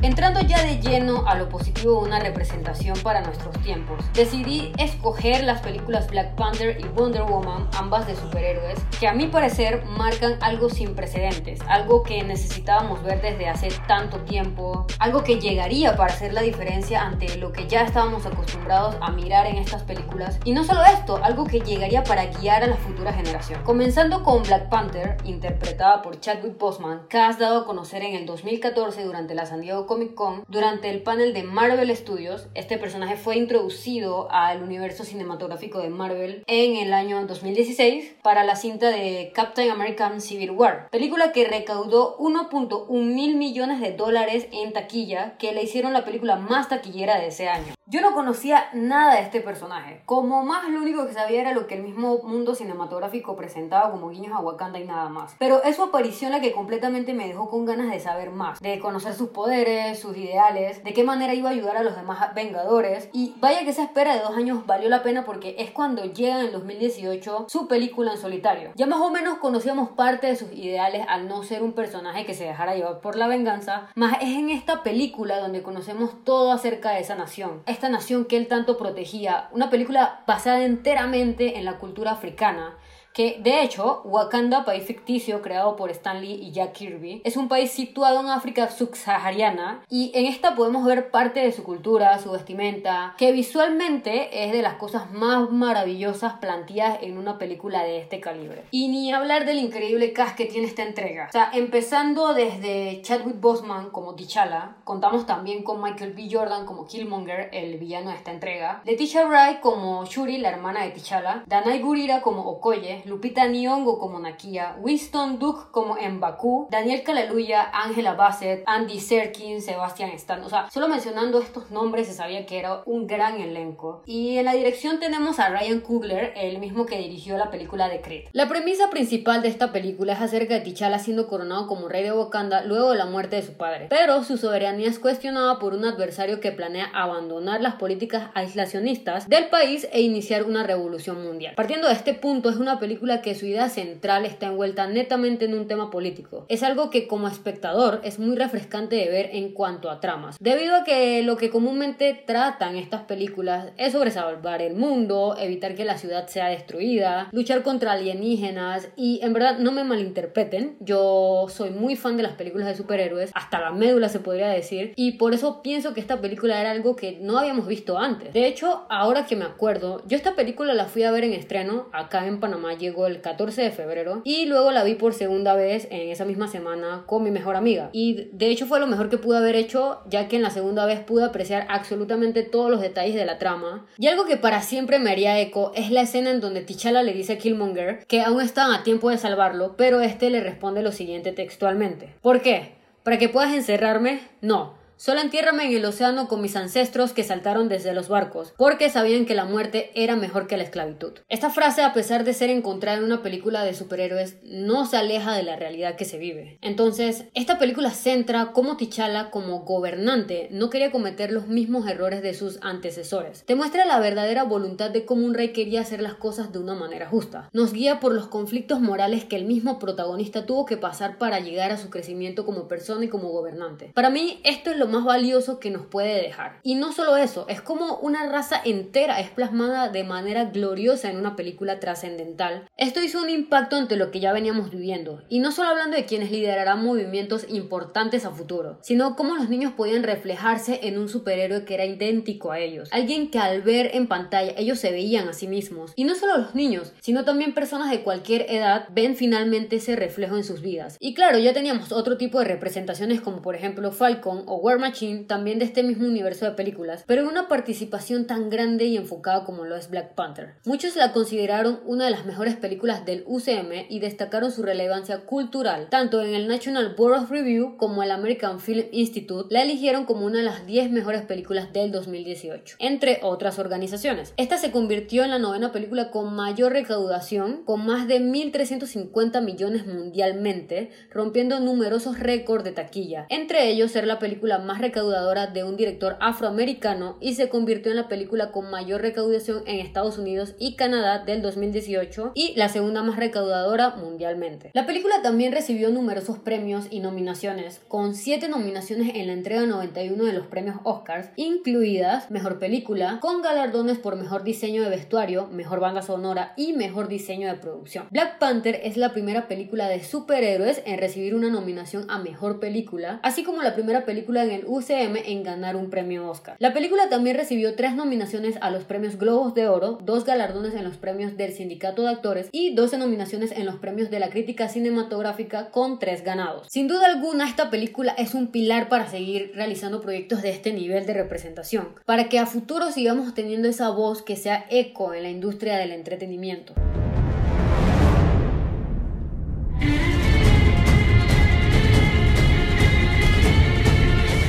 Entrando 0.00 0.40
ya 0.40 0.62
de 0.62 0.80
lleno 0.80 1.26
a 1.26 1.34
lo 1.34 1.48
positivo 1.48 2.00
de 2.00 2.06
una 2.06 2.20
representación 2.20 2.96
para 3.00 3.20
nuestros 3.20 3.58
tiempos, 3.62 4.04
decidí 4.14 4.72
escoger 4.78 5.42
las 5.42 5.60
películas 5.60 6.08
Black 6.08 6.36
Panther 6.36 6.78
y 6.80 6.84
Wonder 6.84 7.22
Woman, 7.22 7.68
ambas 7.76 8.06
de 8.06 8.14
superhéroes, 8.14 8.78
que 9.00 9.08
a 9.08 9.12
mi 9.12 9.26
parecer 9.26 9.84
marcan 9.84 10.36
algo 10.40 10.70
sin 10.70 10.94
precedentes, 10.94 11.58
algo 11.68 12.04
que 12.04 12.22
necesitábamos 12.22 13.02
ver 13.02 13.20
desde 13.20 13.48
hace 13.48 13.70
tanto 13.88 14.18
tiempo, 14.18 14.86
algo 15.00 15.24
que 15.24 15.40
llegaría 15.40 15.96
para 15.96 16.12
hacer 16.12 16.32
la 16.32 16.42
diferencia 16.42 17.02
ante 17.02 17.36
lo 17.36 17.52
que 17.52 17.66
ya 17.66 17.82
estábamos 17.82 18.24
acostumbrados 18.24 18.96
a 19.00 19.10
mirar 19.10 19.46
en 19.46 19.56
estas 19.56 19.82
películas, 19.82 20.38
y 20.44 20.52
no 20.52 20.62
solo 20.62 20.84
esto, 20.84 21.18
algo 21.24 21.44
que 21.44 21.60
llegaría 21.60 22.04
para 22.04 22.26
guiar 22.26 22.62
a 22.62 22.68
la 22.68 22.76
futura 22.76 23.12
generación. 23.12 23.64
Comenzando 23.64 24.22
con 24.22 24.44
Black 24.44 24.68
Panther, 24.68 25.16
interpretada 25.24 26.02
por 26.02 26.20
Chadwick 26.20 26.56
Boseman, 26.56 27.08
que 27.08 27.18
has 27.18 27.40
dado 27.40 27.62
a 27.62 27.66
conocer 27.66 28.04
en 28.04 28.14
el 28.14 28.26
2014 28.26 29.02
durante 29.02 29.34
la 29.34 29.44
San 29.44 29.60
Diego 29.60 29.87
Comic 29.88 30.14
Con, 30.14 30.44
durante 30.46 30.90
el 30.90 31.02
panel 31.02 31.34
de 31.34 31.42
Marvel 31.42 31.94
Studios, 31.96 32.46
este 32.54 32.78
personaje 32.78 33.16
fue 33.16 33.36
introducido 33.36 34.30
al 34.30 34.62
universo 34.62 35.02
cinematográfico 35.02 35.80
de 35.80 35.88
Marvel 35.88 36.44
en 36.46 36.76
el 36.76 36.92
año 36.92 37.26
2016 37.26 38.14
para 38.22 38.44
la 38.44 38.54
cinta 38.54 38.90
de 38.90 39.32
Captain 39.34 39.70
American 39.70 40.20
Civil 40.20 40.52
War, 40.52 40.88
película 40.90 41.32
que 41.32 41.48
recaudó 41.48 42.16
1.1 42.18 42.88
mil 42.90 43.36
millones 43.36 43.80
de 43.80 43.92
dólares 43.92 44.46
en 44.52 44.72
taquilla, 44.72 45.36
que 45.38 45.52
le 45.52 45.64
hicieron 45.64 45.92
la 45.92 46.04
película 46.04 46.36
más 46.36 46.68
taquillera 46.68 47.18
de 47.18 47.28
ese 47.28 47.48
año. 47.48 47.77
Yo 47.90 48.02
no 48.02 48.12
conocía 48.12 48.68
nada 48.74 49.14
de 49.14 49.22
este 49.22 49.40
personaje, 49.40 50.02
como 50.04 50.44
más 50.44 50.68
lo 50.68 50.80
único 50.82 51.06
que 51.06 51.14
sabía 51.14 51.40
era 51.40 51.54
lo 51.54 51.66
que 51.66 51.74
el 51.74 51.82
mismo 51.82 52.18
mundo 52.18 52.54
cinematográfico 52.54 53.34
presentaba 53.34 53.90
como 53.90 54.10
guiños 54.10 54.34
a 54.34 54.40
Wakanda 54.40 54.78
y 54.78 54.84
nada 54.84 55.08
más. 55.08 55.34
Pero 55.38 55.62
es 55.64 55.76
su 55.76 55.84
aparición 55.84 56.32
la 56.32 56.42
que 56.42 56.52
completamente 56.52 57.14
me 57.14 57.26
dejó 57.26 57.48
con 57.48 57.64
ganas 57.64 57.90
de 57.90 57.98
saber 57.98 58.30
más, 58.30 58.60
de 58.60 58.78
conocer 58.78 59.14
sus 59.14 59.30
poderes, 59.30 59.98
sus 59.98 60.14
ideales, 60.18 60.84
de 60.84 60.92
qué 60.92 61.02
manera 61.02 61.32
iba 61.32 61.48
a 61.48 61.52
ayudar 61.52 61.78
a 61.78 61.82
los 61.82 61.96
demás 61.96 62.34
Vengadores. 62.34 63.08
Y 63.14 63.34
vaya 63.40 63.64
que 63.64 63.70
esa 63.70 63.84
espera 63.84 64.14
de 64.14 64.20
dos 64.20 64.36
años 64.36 64.66
valió 64.66 64.90
la 64.90 65.02
pena 65.02 65.24
porque 65.24 65.56
es 65.58 65.70
cuando 65.70 66.04
llega 66.04 66.40
en 66.40 66.44
el 66.44 66.52
2018 66.52 67.46
su 67.48 67.68
película 67.68 68.12
en 68.12 68.18
solitario. 68.18 68.72
Ya 68.74 68.84
más 68.84 69.00
o 69.00 69.08
menos 69.08 69.38
conocíamos 69.38 69.88
parte 69.88 70.26
de 70.26 70.36
sus 70.36 70.52
ideales 70.52 71.06
al 71.08 71.26
no 71.26 71.42
ser 71.42 71.62
un 71.62 71.72
personaje 71.72 72.26
que 72.26 72.34
se 72.34 72.44
dejara 72.44 72.74
llevar 72.74 73.00
por 73.00 73.16
la 73.16 73.28
venganza, 73.28 73.88
más 73.94 74.18
es 74.20 74.36
en 74.36 74.50
esta 74.50 74.82
película 74.82 75.38
donde 75.38 75.62
conocemos 75.62 76.22
todo 76.24 76.52
acerca 76.52 76.90
de 76.90 77.00
esa 77.00 77.14
nación, 77.14 77.62
esta 77.78 77.88
nación 77.88 78.24
que 78.24 78.36
él 78.36 78.48
tanto 78.48 78.76
protegía, 78.76 79.48
una 79.52 79.70
película 79.70 80.24
basada 80.26 80.64
enteramente 80.64 81.58
en 81.58 81.64
la 81.64 81.78
cultura 81.78 82.10
africana 82.10 82.74
que 83.18 83.40
de 83.42 83.64
hecho 83.64 84.00
Wakanda, 84.04 84.64
país 84.64 84.84
ficticio 84.84 85.42
creado 85.42 85.74
por 85.74 85.90
Stan 85.90 86.20
Lee 86.20 86.38
y 86.40 86.52
Jack 86.52 86.74
Kirby, 86.74 87.20
es 87.24 87.36
un 87.36 87.48
país 87.48 87.72
situado 87.72 88.20
en 88.20 88.28
África 88.28 88.70
subsahariana 88.70 89.82
y 89.90 90.12
en 90.14 90.26
esta 90.26 90.54
podemos 90.54 90.84
ver 90.84 91.10
parte 91.10 91.40
de 91.40 91.50
su 91.50 91.64
cultura, 91.64 92.16
su 92.20 92.30
vestimenta, 92.30 93.16
que 93.18 93.32
visualmente 93.32 94.44
es 94.44 94.52
de 94.52 94.62
las 94.62 94.74
cosas 94.74 95.10
más 95.10 95.50
maravillosas 95.50 96.34
planteadas 96.34 97.02
en 97.02 97.18
una 97.18 97.38
película 97.38 97.82
de 97.82 97.98
este 97.98 98.20
calibre. 98.20 98.62
Y 98.70 98.86
ni 98.86 99.12
hablar 99.12 99.46
del 99.46 99.58
increíble 99.58 100.12
cast 100.12 100.36
que 100.36 100.46
tiene 100.46 100.68
esta 100.68 100.84
entrega. 100.84 101.26
O 101.28 101.32
sea, 101.32 101.50
empezando 101.52 102.34
desde 102.34 103.02
Chadwick 103.02 103.40
Boseman 103.40 103.90
como 103.90 104.14
T'Challa, 104.14 104.76
contamos 104.84 105.26
también 105.26 105.64
con 105.64 105.82
Michael 105.82 106.12
B. 106.12 106.28
Jordan 106.30 106.66
como 106.66 106.86
Killmonger, 106.86 107.48
el 107.52 107.78
villano 107.78 108.10
de 108.10 108.16
esta 108.16 108.30
entrega, 108.30 108.80
Leticia 108.84 109.26
Wright 109.26 109.58
como 109.58 110.04
Shuri, 110.04 110.38
la 110.38 110.50
hermana 110.50 110.84
de 110.84 110.92
T'Challa, 110.92 111.42
Danai 111.48 111.80
Gurira 111.80 112.22
como 112.22 112.42
Okoye, 112.42 113.07
Lupita 113.08 113.46
Nyong'o 113.46 113.98
como 113.98 114.18
Nakia, 114.20 114.76
Winston 114.80 115.38
Duke 115.38 115.70
como 115.70 115.96
Mbaku, 115.96 116.68
Daniel 116.70 117.02
Kalaluya, 117.02 117.70
Angela 117.72 118.12
Bassett, 118.12 118.62
Andy 118.66 119.00
Serkin, 119.00 119.62
Sebastian 119.62 120.10
Stan. 120.10 120.42
O 120.44 120.48
sea, 120.50 120.70
solo 120.70 120.88
mencionando 120.88 121.40
estos 121.40 121.70
nombres 121.70 122.06
se 122.06 122.12
sabía 122.12 122.44
que 122.44 122.58
era 122.58 122.82
un 122.84 123.06
gran 123.06 123.40
elenco. 123.40 124.02
Y 124.04 124.36
en 124.36 124.44
la 124.44 124.52
dirección 124.52 125.00
tenemos 125.00 125.38
a 125.38 125.48
Ryan 125.48 125.80
Coogler, 125.80 126.34
el 126.36 126.58
mismo 126.58 126.84
que 126.84 126.98
dirigió 126.98 127.38
la 127.38 127.50
película 127.50 127.88
de 127.88 128.02
Creed. 128.02 128.28
La 128.32 128.46
premisa 128.46 128.90
principal 128.90 129.40
de 129.40 129.48
esta 129.48 129.72
película 129.72 130.12
es 130.12 130.20
acerca 130.20 130.54
de 130.54 130.60
T'Challa 130.60 130.98
siendo 130.98 131.28
coronado 131.28 131.66
como 131.66 131.88
rey 131.88 132.02
de 132.02 132.12
Wakanda 132.12 132.62
luego 132.62 132.90
de 132.90 132.98
la 132.98 133.06
muerte 133.06 133.36
de 133.36 133.42
su 133.42 133.54
padre. 133.54 133.86
Pero 133.88 134.22
su 134.22 134.36
soberanía 134.36 134.88
es 134.88 134.98
cuestionada 134.98 135.58
por 135.58 135.72
un 135.72 135.86
adversario 135.86 136.40
que 136.40 136.52
planea 136.52 136.90
abandonar 136.92 137.62
las 137.62 137.76
políticas 137.76 138.30
aislacionistas 138.34 139.28
del 139.28 139.48
país 139.48 139.88
e 139.92 140.02
iniciar 140.02 140.44
una 140.44 140.62
revolución 140.62 141.22
mundial. 141.22 141.54
Partiendo 141.56 141.88
de 141.88 141.94
este 141.94 142.12
punto, 142.12 142.50
es 142.50 142.56
una 142.56 142.78
película 142.78 142.97
que 143.22 143.34
su 143.34 143.46
idea 143.46 143.68
central 143.68 144.26
está 144.26 144.46
envuelta 144.46 144.86
netamente 144.86 145.46
en 145.46 145.54
un 145.54 145.66
tema 145.66 145.90
político. 145.90 146.44
Es 146.48 146.62
algo 146.62 146.90
que 146.90 147.06
como 147.06 147.28
espectador 147.28 148.00
es 148.04 148.18
muy 148.18 148.36
refrescante 148.36 148.96
de 148.96 149.08
ver 149.08 149.30
en 149.32 149.52
cuanto 149.52 149.90
a 149.90 150.00
tramas, 150.00 150.36
debido 150.40 150.76
a 150.76 150.84
que 150.84 151.22
lo 151.22 151.36
que 151.36 151.48
comúnmente 151.48 152.22
tratan 152.26 152.76
estas 152.76 153.02
películas 153.02 153.72
es 153.78 153.92
sobre 153.92 154.10
salvar 154.10 154.62
el 154.62 154.74
mundo, 154.74 155.36
evitar 155.38 155.74
que 155.74 155.84
la 155.84 155.96
ciudad 155.96 156.26
sea 156.28 156.48
destruida, 156.48 157.28
luchar 157.32 157.62
contra 157.62 157.92
alienígenas 157.92 158.88
y 158.96 159.20
en 159.22 159.32
verdad 159.32 159.58
no 159.58 159.72
me 159.72 159.84
malinterpreten, 159.84 160.76
yo 160.80 161.46
soy 161.48 161.70
muy 161.70 161.96
fan 161.96 162.16
de 162.16 162.24
las 162.24 162.32
películas 162.32 162.68
de 162.68 162.74
superhéroes, 162.74 163.30
hasta 163.34 163.60
la 163.60 163.72
médula 163.72 164.08
se 164.08 164.20
podría 164.20 164.48
decir, 164.48 164.92
y 164.96 165.12
por 165.12 165.34
eso 165.34 165.62
pienso 165.62 165.94
que 165.94 166.00
esta 166.00 166.20
película 166.20 166.60
era 166.60 166.72
algo 166.72 166.96
que 166.96 167.18
no 167.20 167.38
habíamos 167.38 167.66
visto 167.66 167.98
antes. 167.98 168.32
De 168.32 168.46
hecho, 168.46 168.86
ahora 168.90 169.24
que 169.26 169.36
me 169.36 169.44
acuerdo, 169.44 170.02
yo 170.06 170.16
esta 170.16 170.34
película 170.34 170.74
la 170.74 170.84
fui 170.84 171.04
a 171.04 171.10
ver 171.10 171.24
en 171.24 171.32
estreno 171.32 171.88
acá 171.92 172.26
en 172.26 172.40
Panamá 172.40 172.74
llegó 172.78 173.06
el 173.06 173.20
14 173.20 173.62
de 173.62 173.70
febrero 173.70 174.22
y 174.24 174.46
luego 174.46 174.72
la 174.72 174.84
vi 174.84 174.94
por 174.94 175.14
segunda 175.14 175.54
vez 175.54 175.88
en 175.90 176.08
esa 176.08 176.24
misma 176.24 176.48
semana 176.48 177.04
con 177.06 177.22
mi 177.22 177.30
mejor 177.30 177.56
amiga. 177.56 177.90
Y 177.92 178.28
de 178.32 178.48
hecho 178.48 178.66
fue 178.66 178.80
lo 178.80 178.86
mejor 178.86 179.08
que 179.08 179.18
pude 179.18 179.38
haber 179.38 179.56
hecho 179.56 180.00
ya 180.08 180.28
que 180.28 180.36
en 180.36 180.42
la 180.42 180.50
segunda 180.50 180.86
vez 180.86 181.00
pude 181.00 181.24
apreciar 181.24 181.66
absolutamente 181.68 182.42
todos 182.42 182.70
los 182.70 182.80
detalles 182.80 183.14
de 183.14 183.26
la 183.26 183.38
trama. 183.38 183.86
Y 183.98 184.06
algo 184.06 184.24
que 184.24 184.36
para 184.36 184.62
siempre 184.62 184.98
me 184.98 185.10
haría 185.10 185.38
eco 185.40 185.72
es 185.74 185.90
la 185.90 186.02
escena 186.02 186.30
en 186.30 186.40
donde 186.40 186.62
T'Challa 186.62 187.02
le 187.02 187.12
dice 187.12 187.34
a 187.34 187.38
Killmonger 187.38 188.06
que 188.06 188.22
aún 188.22 188.40
están 188.40 188.72
a 188.72 188.82
tiempo 188.82 189.10
de 189.10 189.18
salvarlo, 189.18 189.74
pero 189.76 190.00
este 190.00 190.30
le 190.30 190.40
responde 190.40 190.82
lo 190.82 190.92
siguiente 190.92 191.32
textualmente. 191.32 192.14
¿Por 192.22 192.40
qué? 192.40 192.78
¿Para 193.02 193.18
que 193.18 193.28
puedas 193.28 193.54
encerrarme? 193.54 194.20
No. 194.40 194.77
Solo 194.98 195.20
entiérrame 195.20 195.66
en 195.66 195.76
el 195.76 195.84
océano 195.84 196.26
con 196.26 196.42
mis 196.42 196.56
ancestros 196.56 197.12
que 197.12 197.22
saltaron 197.22 197.68
desde 197.68 197.94
los 197.94 198.08
barcos, 198.08 198.52
porque 198.56 198.90
sabían 198.90 199.26
que 199.26 199.36
la 199.36 199.44
muerte 199.44 199.92
era 199.94 200.16
mejor 200.16 200.48
que 200.48 200.56
la 200.56 200.64
esclavitud. 200.64 201.12
Esta 201.28 201.50
frase, 201.50 201.82
a 201.82 201.92
pesar 201.92 202.24
de 202.24 202.34
ser 202.34 202.50
encontrada 202.50 202.98
en 202.98 203.04
una 203.04 203.22
película 203.22 203.62
de 203.62 203.74
superhéroes, 203.74 204.38
no 204.42 204.86
se 204.86 204.96
aleja 204.96 205.36
de 205.36 205.44
la 205.44 205.54
realidad 205.54 205.94
que 205.94 206.04
se 206.04 206.18
vive. 206.18 206.58
Entonces, 206.62 207.26
esta 207.34 207.60
película 207.60 207.92
centra 207.92 208.50
cómo 208.52 208.76
T'Challa, 208.76 209.30
como 209.30 209.60
gobernante, 209.60 210.48
no 210.50 210.68
quería 210.68 210.90
cometer 210.90 211.30
los 211.30 211.46
mismos 211.46 211.86
errores 211.88 212.20
de 212.20 212.34
sus 212.34 212.58
antecesores. 212.62 213.44
Te 213.44 213.54
muestra 213.54 213.84
la 213.84 214.00
verdadera 214.00 214.42
voluntad 214.42 214.90
de 214.90 215.04
cómo 215.04 215.24
un 215.24 215.34
rey 215.34 215.52
quería 215.52 215.82
hacer 215.82 216.02
las 216.02 216.14
cosas 216.14 216.52
de 216.52 216.58
una 216.58 216.74
manera 216.74 217.06
justa. 217.08 217.48
Nos 217.52 217.72
guía 217.72 218.00
por 218.00 218.12
los 218.12 218.26
conflictos 218.26 218.80
morales 218.80 219.24
que 219.24 219.36
el 219.36 219.44
mismo 219.44 219.78
protagonista 219.78 220.44
tuvo 220.44 220.66
que 220.66 220.76
pasar 220.76 221.18
para 221.18 221.38
llegar 221.38 221.70
a 221.70 221.78
su 221.78 221.88
crecimiento 221.88 222.44
como 222.44 222.66
persona 222.66 223.04
y 223.04 223.08
como 223.08 223.28
gobernante. 223.28 223.92
Para 223.94 224.10
mí, 224.10 224.40
esto 224.42 224.72
es 224.72 224.87
más 224.88 225.04
valioso 225.04 225.60
que 225.60 225.70
nos 225.70 225.86
puede 225.86 226.22
dejar. 226.22 226.60
Y 226.62 226.74
no 226.74 226.92
solo 226.92 227.16
eso, 227.16 227.46
es 227.48 227.60
como 227.60 227.96
una 227.98 228.28
raza 228.30 228.60
entera 228.64 229.20
es 229.20 229.30
plasmada 229.30 229.88
de 229.88 230.04
manera 230.04 230.46
gloriosa 230.46 231.10
en 231.10 231.16
una 231.16 231.36
película 231.36 231.80
trascendental. 231.80 232.68
Esto 232.76 233.02
hizo 233.02 233.22
un 233.22 233.30
impacto 233.30 233.76
ante 233.76 233.96
lo 233.96 234.10
que 234.10 234.20
ya 234.20 234.32
veníamos 234.32 234.70
viviendo. 234.70 235.22
Y 235.28 235.40
no 235.40 235.52
solo 235.52 235.70
hablando 235.70 235.96
de 235.96 236.06
quienes 236.06 236.30
liderarán 236.30 236.84
movimientos 236.84 237.46
importantes 237.48 238.24
a 238.24 238.30
futuro, 238.30 238.78
sino 238.82 239.16
cómo 239.16 239.34
los 239.34 239.48
niños 239.48 239.72
podían 239.72 240.02
reflejarse 240.02 240.80
en 240.82 240.98
un 240.98 241.08
superhéroe 241.08 241.64
que 241.64 241.74
era 241.74 241.84
idéntico 241.84 242.52
a 242.52 242.58
ellos. 242.58 242.88
Alguien 242.92 243.30
que 243.30 243.38
al 243.38 243.62
ver 243.62 243.90
en 243.94 244.06
pantalla 244.06 244.54
ellos 244.56 244.78
se 244.78 244.90
veían 244.90 245.28
a 245.28 245.32
sí 245.32 245.46
mismos. 245.46 245.92
Y 245.96 246.04
no 246.04 246.14
solo 246.14 246.38
los 246.38 246.54
niños, 246.54 246.92
sino 247.00 247.24
también 247.24 247.54
personas 247.54 247.90
de 247.90 248.02
cualquier 248.02 248.46
edad 248.50 248.88
ven 248.90 249.16
finalmente 249.16 249.76
ese 249.76 249.96
reflejo 249.96 250.36
en 250.36 250.44
sus 250.44 250.62
vidas. 250.62 250.96
Y 251.00 251.14
claro, 251.14 251.38
ya 251.38 251.52
teníamos 251.52 251.92
otro 251.92 252.16
tipo 252.16 252.38
de 252.38 252.46
representaciones 252.46 253.20
como 253.20 253.42
por 253.42 253.54
ejemplo 253.54 253.92
Falcon 253.92 254.44
o 254.46 254.56
Werewolf 254.56 254.77
War 254.78 254.90
Machine, 254.90 255.24
también 255.24 255.58
de 255.58 255.64
este 255.64 255.82
mismo 255.82 256.06
universo 256.06 256.44
de 256.44 256.52
películas, 256.52 257.04
pero 257.06 257.22
en 257.22 257.28
una 257.28 257.48
participación 257.48 258.26
tan 258.26 258.48
grande 258.48 258.84
y 258.84 258.96
enfocada 258.96 259.44
como 259.44 259.64
lo 259.64 259.76
es 259.76 259.90
Black 259.90 260.14
Panther. 260.14 260.54
Muchos 260.64 260.94
la 260.96 261.12
consideraron 261.12 261.80
una 261.84 262.04
de 262.04 262.10
las 262.10 262.26
mejores 262.26 262.56
películas 262.56 263.04
del 263.04 263.24
UCM 263.26 263.86
y 263.88 263.98
destacaron 263.98 264.52
su 264.52 264.62
relevancia 264.62 265.20
cultural. 265.20 265.88
Tanto 265.90 266.22
en 266.22 266.34
el 266.34 266.46
National 266.48 266.94
Board 266.96 267.22
of 267.22 267.30
Review 267.30 267.76
como 267.76 268.02
el 268.02 268.10
American 268.10 268.60
Film 268.60 268.86
Institute 268.92 269.52
la 269.52 269.62
eligieron 269.62 270.04
como 270.04 270.26
una 270.26 270.38
de 270.38 270.44
las 270.44 270.66
10 270.66 270.90
mejores 270.90 271.22
películas 271.22 271.72
del 271.72 271.90
2018, 271.90 272.76
entre 272.78 273.18
otras 273.22 273.58
organizaciones. 273.58 274.32
Esta 274.36 274.58
se 274.58 274.70
convirtió 274.70 275.24
en 275.24 275.30
la 275.30 275.38
novena 275.38 275.72
película 275.72 276.10
con 276.10 276.34
mayor 276.34 276.72
recaudación, 276.72 277.64
con 277.64 277.84
más 277.84 278.06
de 278.06 278.20
1.350 278.20 279.42
millones 279.42 279.86
mundialmente, 279.86 280.90
rompiendo 281.10 281.58
numerosos 281.60 282.20
récords 282.20 282.64
de 282.64 282.72
taquilla, 282.72 283.26
entre 283.28 283.68
ellos 283.68 283.90
ser 283.90 284.06
la 284.06 284.18
película 284.18 284.58
más 284.68 284.82
recaudadora 284.82 285.46
de 285.46 285.64
un 285.64 285.78
director 285.78 286.18
afroamericano 286.20 287.16
y 287.20 287.36
se 287.36 287.48
convirtió 287.48 287.90
en 287.90 287.96
la 287.96 288.06
película 288.06 288.52
con 288.52 288.70
mayor 288.70 289.00
recaudación 289.00 289.62
en 289.64 289.80
Estados 289.80 290.18
Unidos 290.18 290.54
y 290.58 290.76
Canadá 290.76 291.24
del 291.24 291.40
2018 291.40 292.32
y 292.34 292.52
la 292.54 292.68
segunda 292.68 293.02
más 293.02 293.16
recaudadora 293.16 293.96
mundialmente. 293.96 294.70
La 294.74 294.84
película 294.84 295.22
también 295.22 295.52
recibió 295.52 295.88
numerosos 295.88 296.38
premios 296.38 296.86
y 296.90 297.00
nominaciones, 297.00 297.80
con 297.88 298.14
7 298.14 298.50
nominaciones 298.50 299.14
en 299.14 299.28
la 299.28 299.32
entrega 299.32 299.62
91 299.64 300.22
de 300.22 300.34
los 300.34 300.46
premios 300.48 300.76
Oscars, 300.84 301.30
incluidas 301.36 302.30
Mejor 302.30 302.58
Película, 302.58 303.20
con 303.22 303.40
galardones 303.40 303.96
por 303.96 304.16
Mejor 304.16 304.44
Diseño 304.44 304.82
de 304.82 304.90
Vestuario, 304.90 305.46
Mejor 305.46 305.80
Banda 305.80 306.02
Sonora 306.02 306.52
y 306.58 306.74
Mejor 306.74 307.08
Diseño 307.08 307.48
de 307.48 307.54
Producción. 307.54 308.06
Black 308.10 308.38
Panther 308.38 308.82
es 308.84 308.98
la 308.98 309.14
primera 309.14 309.48
película 309.48 309.88
de 309.88 310.04
superhéroes 310.04 310.82
en 310.84 310.98
recibir 310.98 311.34
una 311.34 311.48
nominación 311.48 312.04
a 312.10 312.18
Mejor 312.18 312.60
Película, 312.60 313.20
así 313.22 313.44
como 313.44 313.62
la 313.62 313.74
primera 313.74 314.04
película 314.04 314.44
en 314.44 314.57
el 314.58 314.64
UCM 314.66 315.16
en 315.24 315.42
ganar 315.42 315.76
un 315.76 315.90
premio 315.90 316.28
Oscar. 316.28 316.56
La 316.58 316.72
película 316.72 317.08
también 317.08 317.36
recibió 317.36 317.74
tres 317.74 317.94
nominaciones 317.94 318.56
a 318.60 318.70
los 318.70 318.84
premios 318.84 319.16
Globos 319.16 319.54
de 319.54 319.68
Oro, 319.68 319.98
dos 320.02 320.24
galardones 320.24 320.74
en 320.74 320.84
los 320.84 320.96
premios 320.96 321.36
del 321.36 321.52
Sindicato 321.52 322.02
de 322.02 322.10
Actores 322.10 322.48
y 322.52 322.74
12 322.74 322.98
nominaciones 322.98 323.52
en 323.52 323.66
los 323.66 323.76
premios 323.76 324.10
de 324.10 324.20
la 324.20 324.30
crítica 324.30 324.68
cinematográfica 324.68 325.70
con 325.70 325.98
tres 325.98 326.24
ganados. 326.24 326.66
Sin 326.68 326.88
duda 326.88 327.06
alguna, 327.06 327.48
esta 327.48 327.70
película 327.70 328.12
es 328.18 328.34
un 328.34 328.48
pilar 328.48 328.88
para 328.88 329.08
seguir 329.08 329.52
realizando 329.54 330.00
proyectos 330.00 330.42
de 330.42 330.50
este 330.50 330.72
nivel 330.72 331.06
de 331.06 331.14
representación, 331.14 331.88
para 332.04 332.28
que 332.28 332.38
a 332.38 332.46
futuro 332.46 332.90
sigamos 332.90 333.34
teniendo 333.34 333.68
esa 333.68 333.90
voz 333.90 334.22
que 334.22 334.36
sea 334.36 334.66
eco 334.70 335.14
en 335.14 335.22
la 335.22 335.30
industria 335.30 335.76
del 335.76 335.92
entretenimiento. 335.92 336.74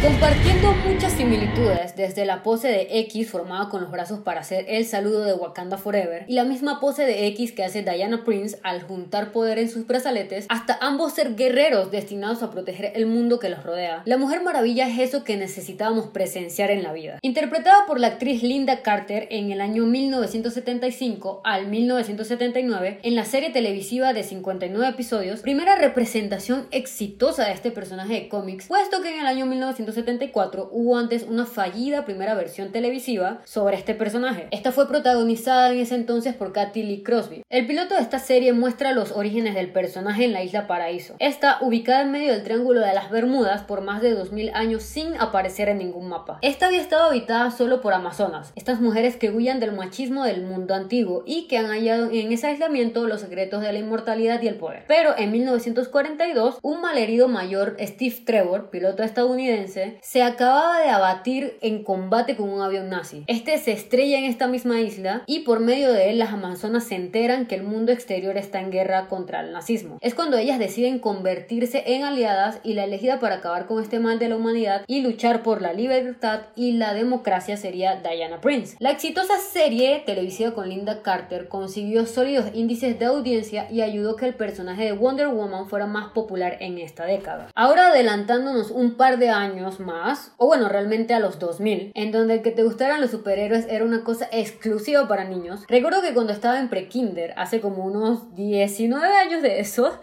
Compartiendo 0.01 0.72
muchas 0.88 1.12
similitudes, 1.12 1.94
desde 1.98 2.25
la 2.25 2.41
pose 2.41 2.70
de 2.70 2.88
X 3.01 3.29
formada 3.29 3.68
con 3.68 3.82
los 3.82 3.91
brazos 3.91 4.20
para 4.20 4.39
hacer 4.39 4.63
el 4.70 4.86
saludo 4.86 5.25
de 5.25 5.34
Wakanda 5.34 5.77
Forever 5.77 6.24
y 6.25 6.36
la 6.36 6.46
misma 6.46 6.79
pose 6.79 7.06
de 7.06 7.27
X 7.27 7.51
que 7.51 7.65
hace 7.65 7.84
Diana 7.84 8.24
Prince 8.24 8.58
al 8.63 8.82
juntar 8.82 9.34
poder 9.34 9.60
en 9.60 9.70
sus 9.70 9.86
brazaletes, 9.86 10.46
hasta 10.48 10.77
ambos 10.79 11.12
ser 11.12 11.36
guerreros 11.36 11.91
destinados 11.91 12.41
a 12.44 12.50
proteger 12.50 12.94
el 12.96 13.08
mundo 13.08 13.39
que 13.39 13.50
los 13.50 13.62
rodea. 13.62 14.01
La 14.06 14.15
Mujer 14.15 14.41
Maravilla 14.41 14.88
es 14.88 15.00
eso 15.00 15.25
que 15.25 15.36
necesitábamos 15.36 16.08
presenciar 16.08 16.72
en 16.72 16.84
la 16.84 16.94
vida. 16.94 17.20
Interpretada 17.22 17.86
por 17.86 18.00
la 18.00 18.08
actriz 18.08 18.41
Linda 18.41 18.82
Carter 18.82 19.27
en 19.32 19.51
el 19.51 19.60
año 19.60 19.86
1975 19.86 21.41
al 21.44 21.68
1979 21.68 23.00
en 23.03 23.15
la 23.15 23.25
serie 23.25 23.50
televisiva 23.50 24.13
de 24.13 24.24
59 24.24 24.88
episodios, 24.88 25.41
primera 25.41 25.75
representación 25.75 26.68
exitosa 26.72 27.44
de 27.44 27.51
este 27.51 27.72
personaje 27.72 28.13
de 28.13 28.29
cómics, 28.29 28.68
puesto 28.68 29.01
que 29.01 29.13
en 29.13 29.20
el 29.20 29.27
año 29.27 29.46
1975 29.46 29.88
1974 29.89 30.69
hubo 30.72 30.98
antes 30.98 31.24
una 31.24 31.46
fallida 31.46 32.05
primera 32.05 32.36
versión 32.36 32.72
televisiva 32.72 33.41
sobre 33.46 33.75
este 33.75 33.96
personaje. 33.96 34.48
Esta 34.51 34.72
fue 34.72 34.88
protagonizada 34.88 35.72
en 35.72 35.79
ese 35.79 35.96
entonces 35.96 36.36
por 36.36 36.53
Kathy 36.53 36.84
Lee 36.84 37.03
Crosby. 37.03 37.43
El 37.50 37.65
piloto 37.65 37.96
de 37.96 38.01
esta 38.01 38.19
serie 38.19 38.53
muestra 38.53 38.93
los 38.93 39.12
orígenes 39.12 39.55
del 39.55 39.72
personaje 39.72 40.25
en 40.25 40.34
la 40.34 40.43
isla 40.43 40.67
Paraíso. 40.67 41.15
Está 41.19 41.58
ubicada 41.62 42.01
en 42.01 42.12
medio 42.12 42.31
del 42.31 42.43
Triángulo 42.43 42.81
de 42.81 42.93
las 42.93 43.10
Bermudas 43.10 43.63
por 43.63 43.81
más 43.81 44.01
de 44.01 44.13
2000 44.13 44.51
años 44.53 44.84
sin 44.84 45.15
aparecer 45.19 45.69
en 45.69 45.79
ningún 45.79 46.10
mapa. 46.10 46.39
Esta 46.41 46.67
había 46.67 46.81
estado 46.81 47.10
habitada 47.10 47.51
solo 47.51 47.81
por 47.81 47.93
amazonas, 47.93 48.51
estas 48.55 48.79
mujeres 48.79 49.15
que 49.15 49.31
huyan 49.31 49.60
del 49.60 49.72
machismo 49.72 50.24
del 50.24 50.43
mundo 50.43 50.75
antiguo 50.75 51.24
y 51.25 51.48
que 51.48 51.58
han 51.58 51.67
hallado 51.67 52.10
en 52.12 52.31
ese 52.31 52.48
aislamiento 52.48 53.08
los 53.08 53.22
secretos 53.22 53.62
de 53.62 53.74
la 53.74 53.79
inmortalidad 53.79 54.41
y 54.41 54.48
el 54.48 54.55
poder. 54.55 54.84
Pero 54.88 55.17
en 55.17 55.31
1942, 55.31 56.60
un 56.62 56.81
malherido 56.81 57.27
mayor, 57.27 57.75
Steve 57.79 58.15
Trevor, 58.25 58.69
piloto 58.69 59.03
estadounidense, 59.03 59.78
se 60.01 60.24
acababa 60.24 60.79
de 60.81 60.89
abatir 60.89 61.57
en 61.62 61.83
combate 61.83 62.36
con 62.36 62.50
un 62.50 62.62
avión 62.62 62.89
nazi. 62.89 63.24
Este 63.27 63.57
se 63.57 63.71
estrella 63.71 64.19
en 64.19 64.25
esta 64.25 64.48
misma 64.48 64.81
isla 64.81 65.24
y 65.25 65.39
por 65.39 65.59
medio 65.59 65.91
de 65.91 66.09
él 66.09 66.19
las 66.19 66.33
amazonas 66.33 66.86
se 66.86 66.95
enteran 66.95 67.45
que 67.45 67.55
el 67.55 67.63
mundo 67.63 67.91
exterior 67.91 68.38
está 68.38 68.59
en 68.59 68.71
guerra 68.71 69.07
contra 69.07 69.41
el 69.41 69.51
nazismo. 69.51 69.98
Es 70.01 70.15
cuando 70.15 70.38
ellas 70.38 70.59
deciden 70.59 71.00
convertirse 71.00 71.83
en 71.86 72.03
aliadas 72.03 72.59
y 72.63 72.74
la 72.74 72.83
elegida 72.83 73.19
para 73.19 73.36
acabar 73.36 73.65
con 73.65 73.81
este 73.81 74.00
mal 74.00 74.19
de 74.19 74.29
la 74.29 74.38
humanidad 74.38 74.83
y 74.88 75.01
luchar 75.01 75.43
por 75.43 75.62
la 75.62 75.74
libertad 75.74 76.41
y 76.55 76.74
la 76.74 76.93
democracia 76.93 77.57
sería 77.57 77.98
Diana 77.98 78.41
Prince. 78.41 78.75
La 78.79 78.91
exitosa 78.91 79.38
serie 79.38 80.03
televisiva 80.05 80.53
con 80.53 80.69
Linda 80.69 81.01
Carter 81.01 81.48
consiguió 81.48 82.05
sólidos 82.05 82.51
índices 82.53 83.00
de 83.00 83.05
audiencia 83.05 83.67
y 83.71 83.81
ayudó 83.81 84.15
que 84.15 84.25
el 84.25 84.33
personaje 84.33 84.86
de 84.86 84.91
Wonder 84.93 85.27
Woman 85.27 85.67
fuera 85.67 85.86
más 85.86 86.12
popular 86.12 86.57
en 86.59 86.77
esta 86.77 87.05
década. 87.05 87.50
Ahora 87.55 87.89
adelantándonos 87.89 88.71
un 88.71 88.95
par 88.95 89.17
de 89.19 89.29
años 89.29 89.69
más, 89.80 90.32
o 90.38 90.48
bueno, 90.48 90.70
realmente 90.70 91.14
a 91.14 91.20
los 91.20 91.38
2000, 91.38 91.92
en 91.94 92.12
donde 92.12 92.36
el 92.36 92.42
que 92.42 92.52
te 92.52 92.64
gustaran 92.64 93.02
los 93.02 93.12
superhéroes 93.12 93.68
era 93.70 93.86
una 93.86 94.04
cosa 94.04 94.28
exclusiva 94.32 95.08
para 95.08 95.26
niños. 95.26 95.66
Recuerdo 95.68 96.02
que 96.02 96.14
cuando 96.14 96.34
estaba 96.34 96.60
en 96.60 96.70
pre-kinder, 96.70 97.34
hace 97.38 97.60
como 97.62 97.86
unos 97.86 98.34
19 98.36 99.06
años 99.06 99.42
de 99.42 99.60
eso, 99.60 100.00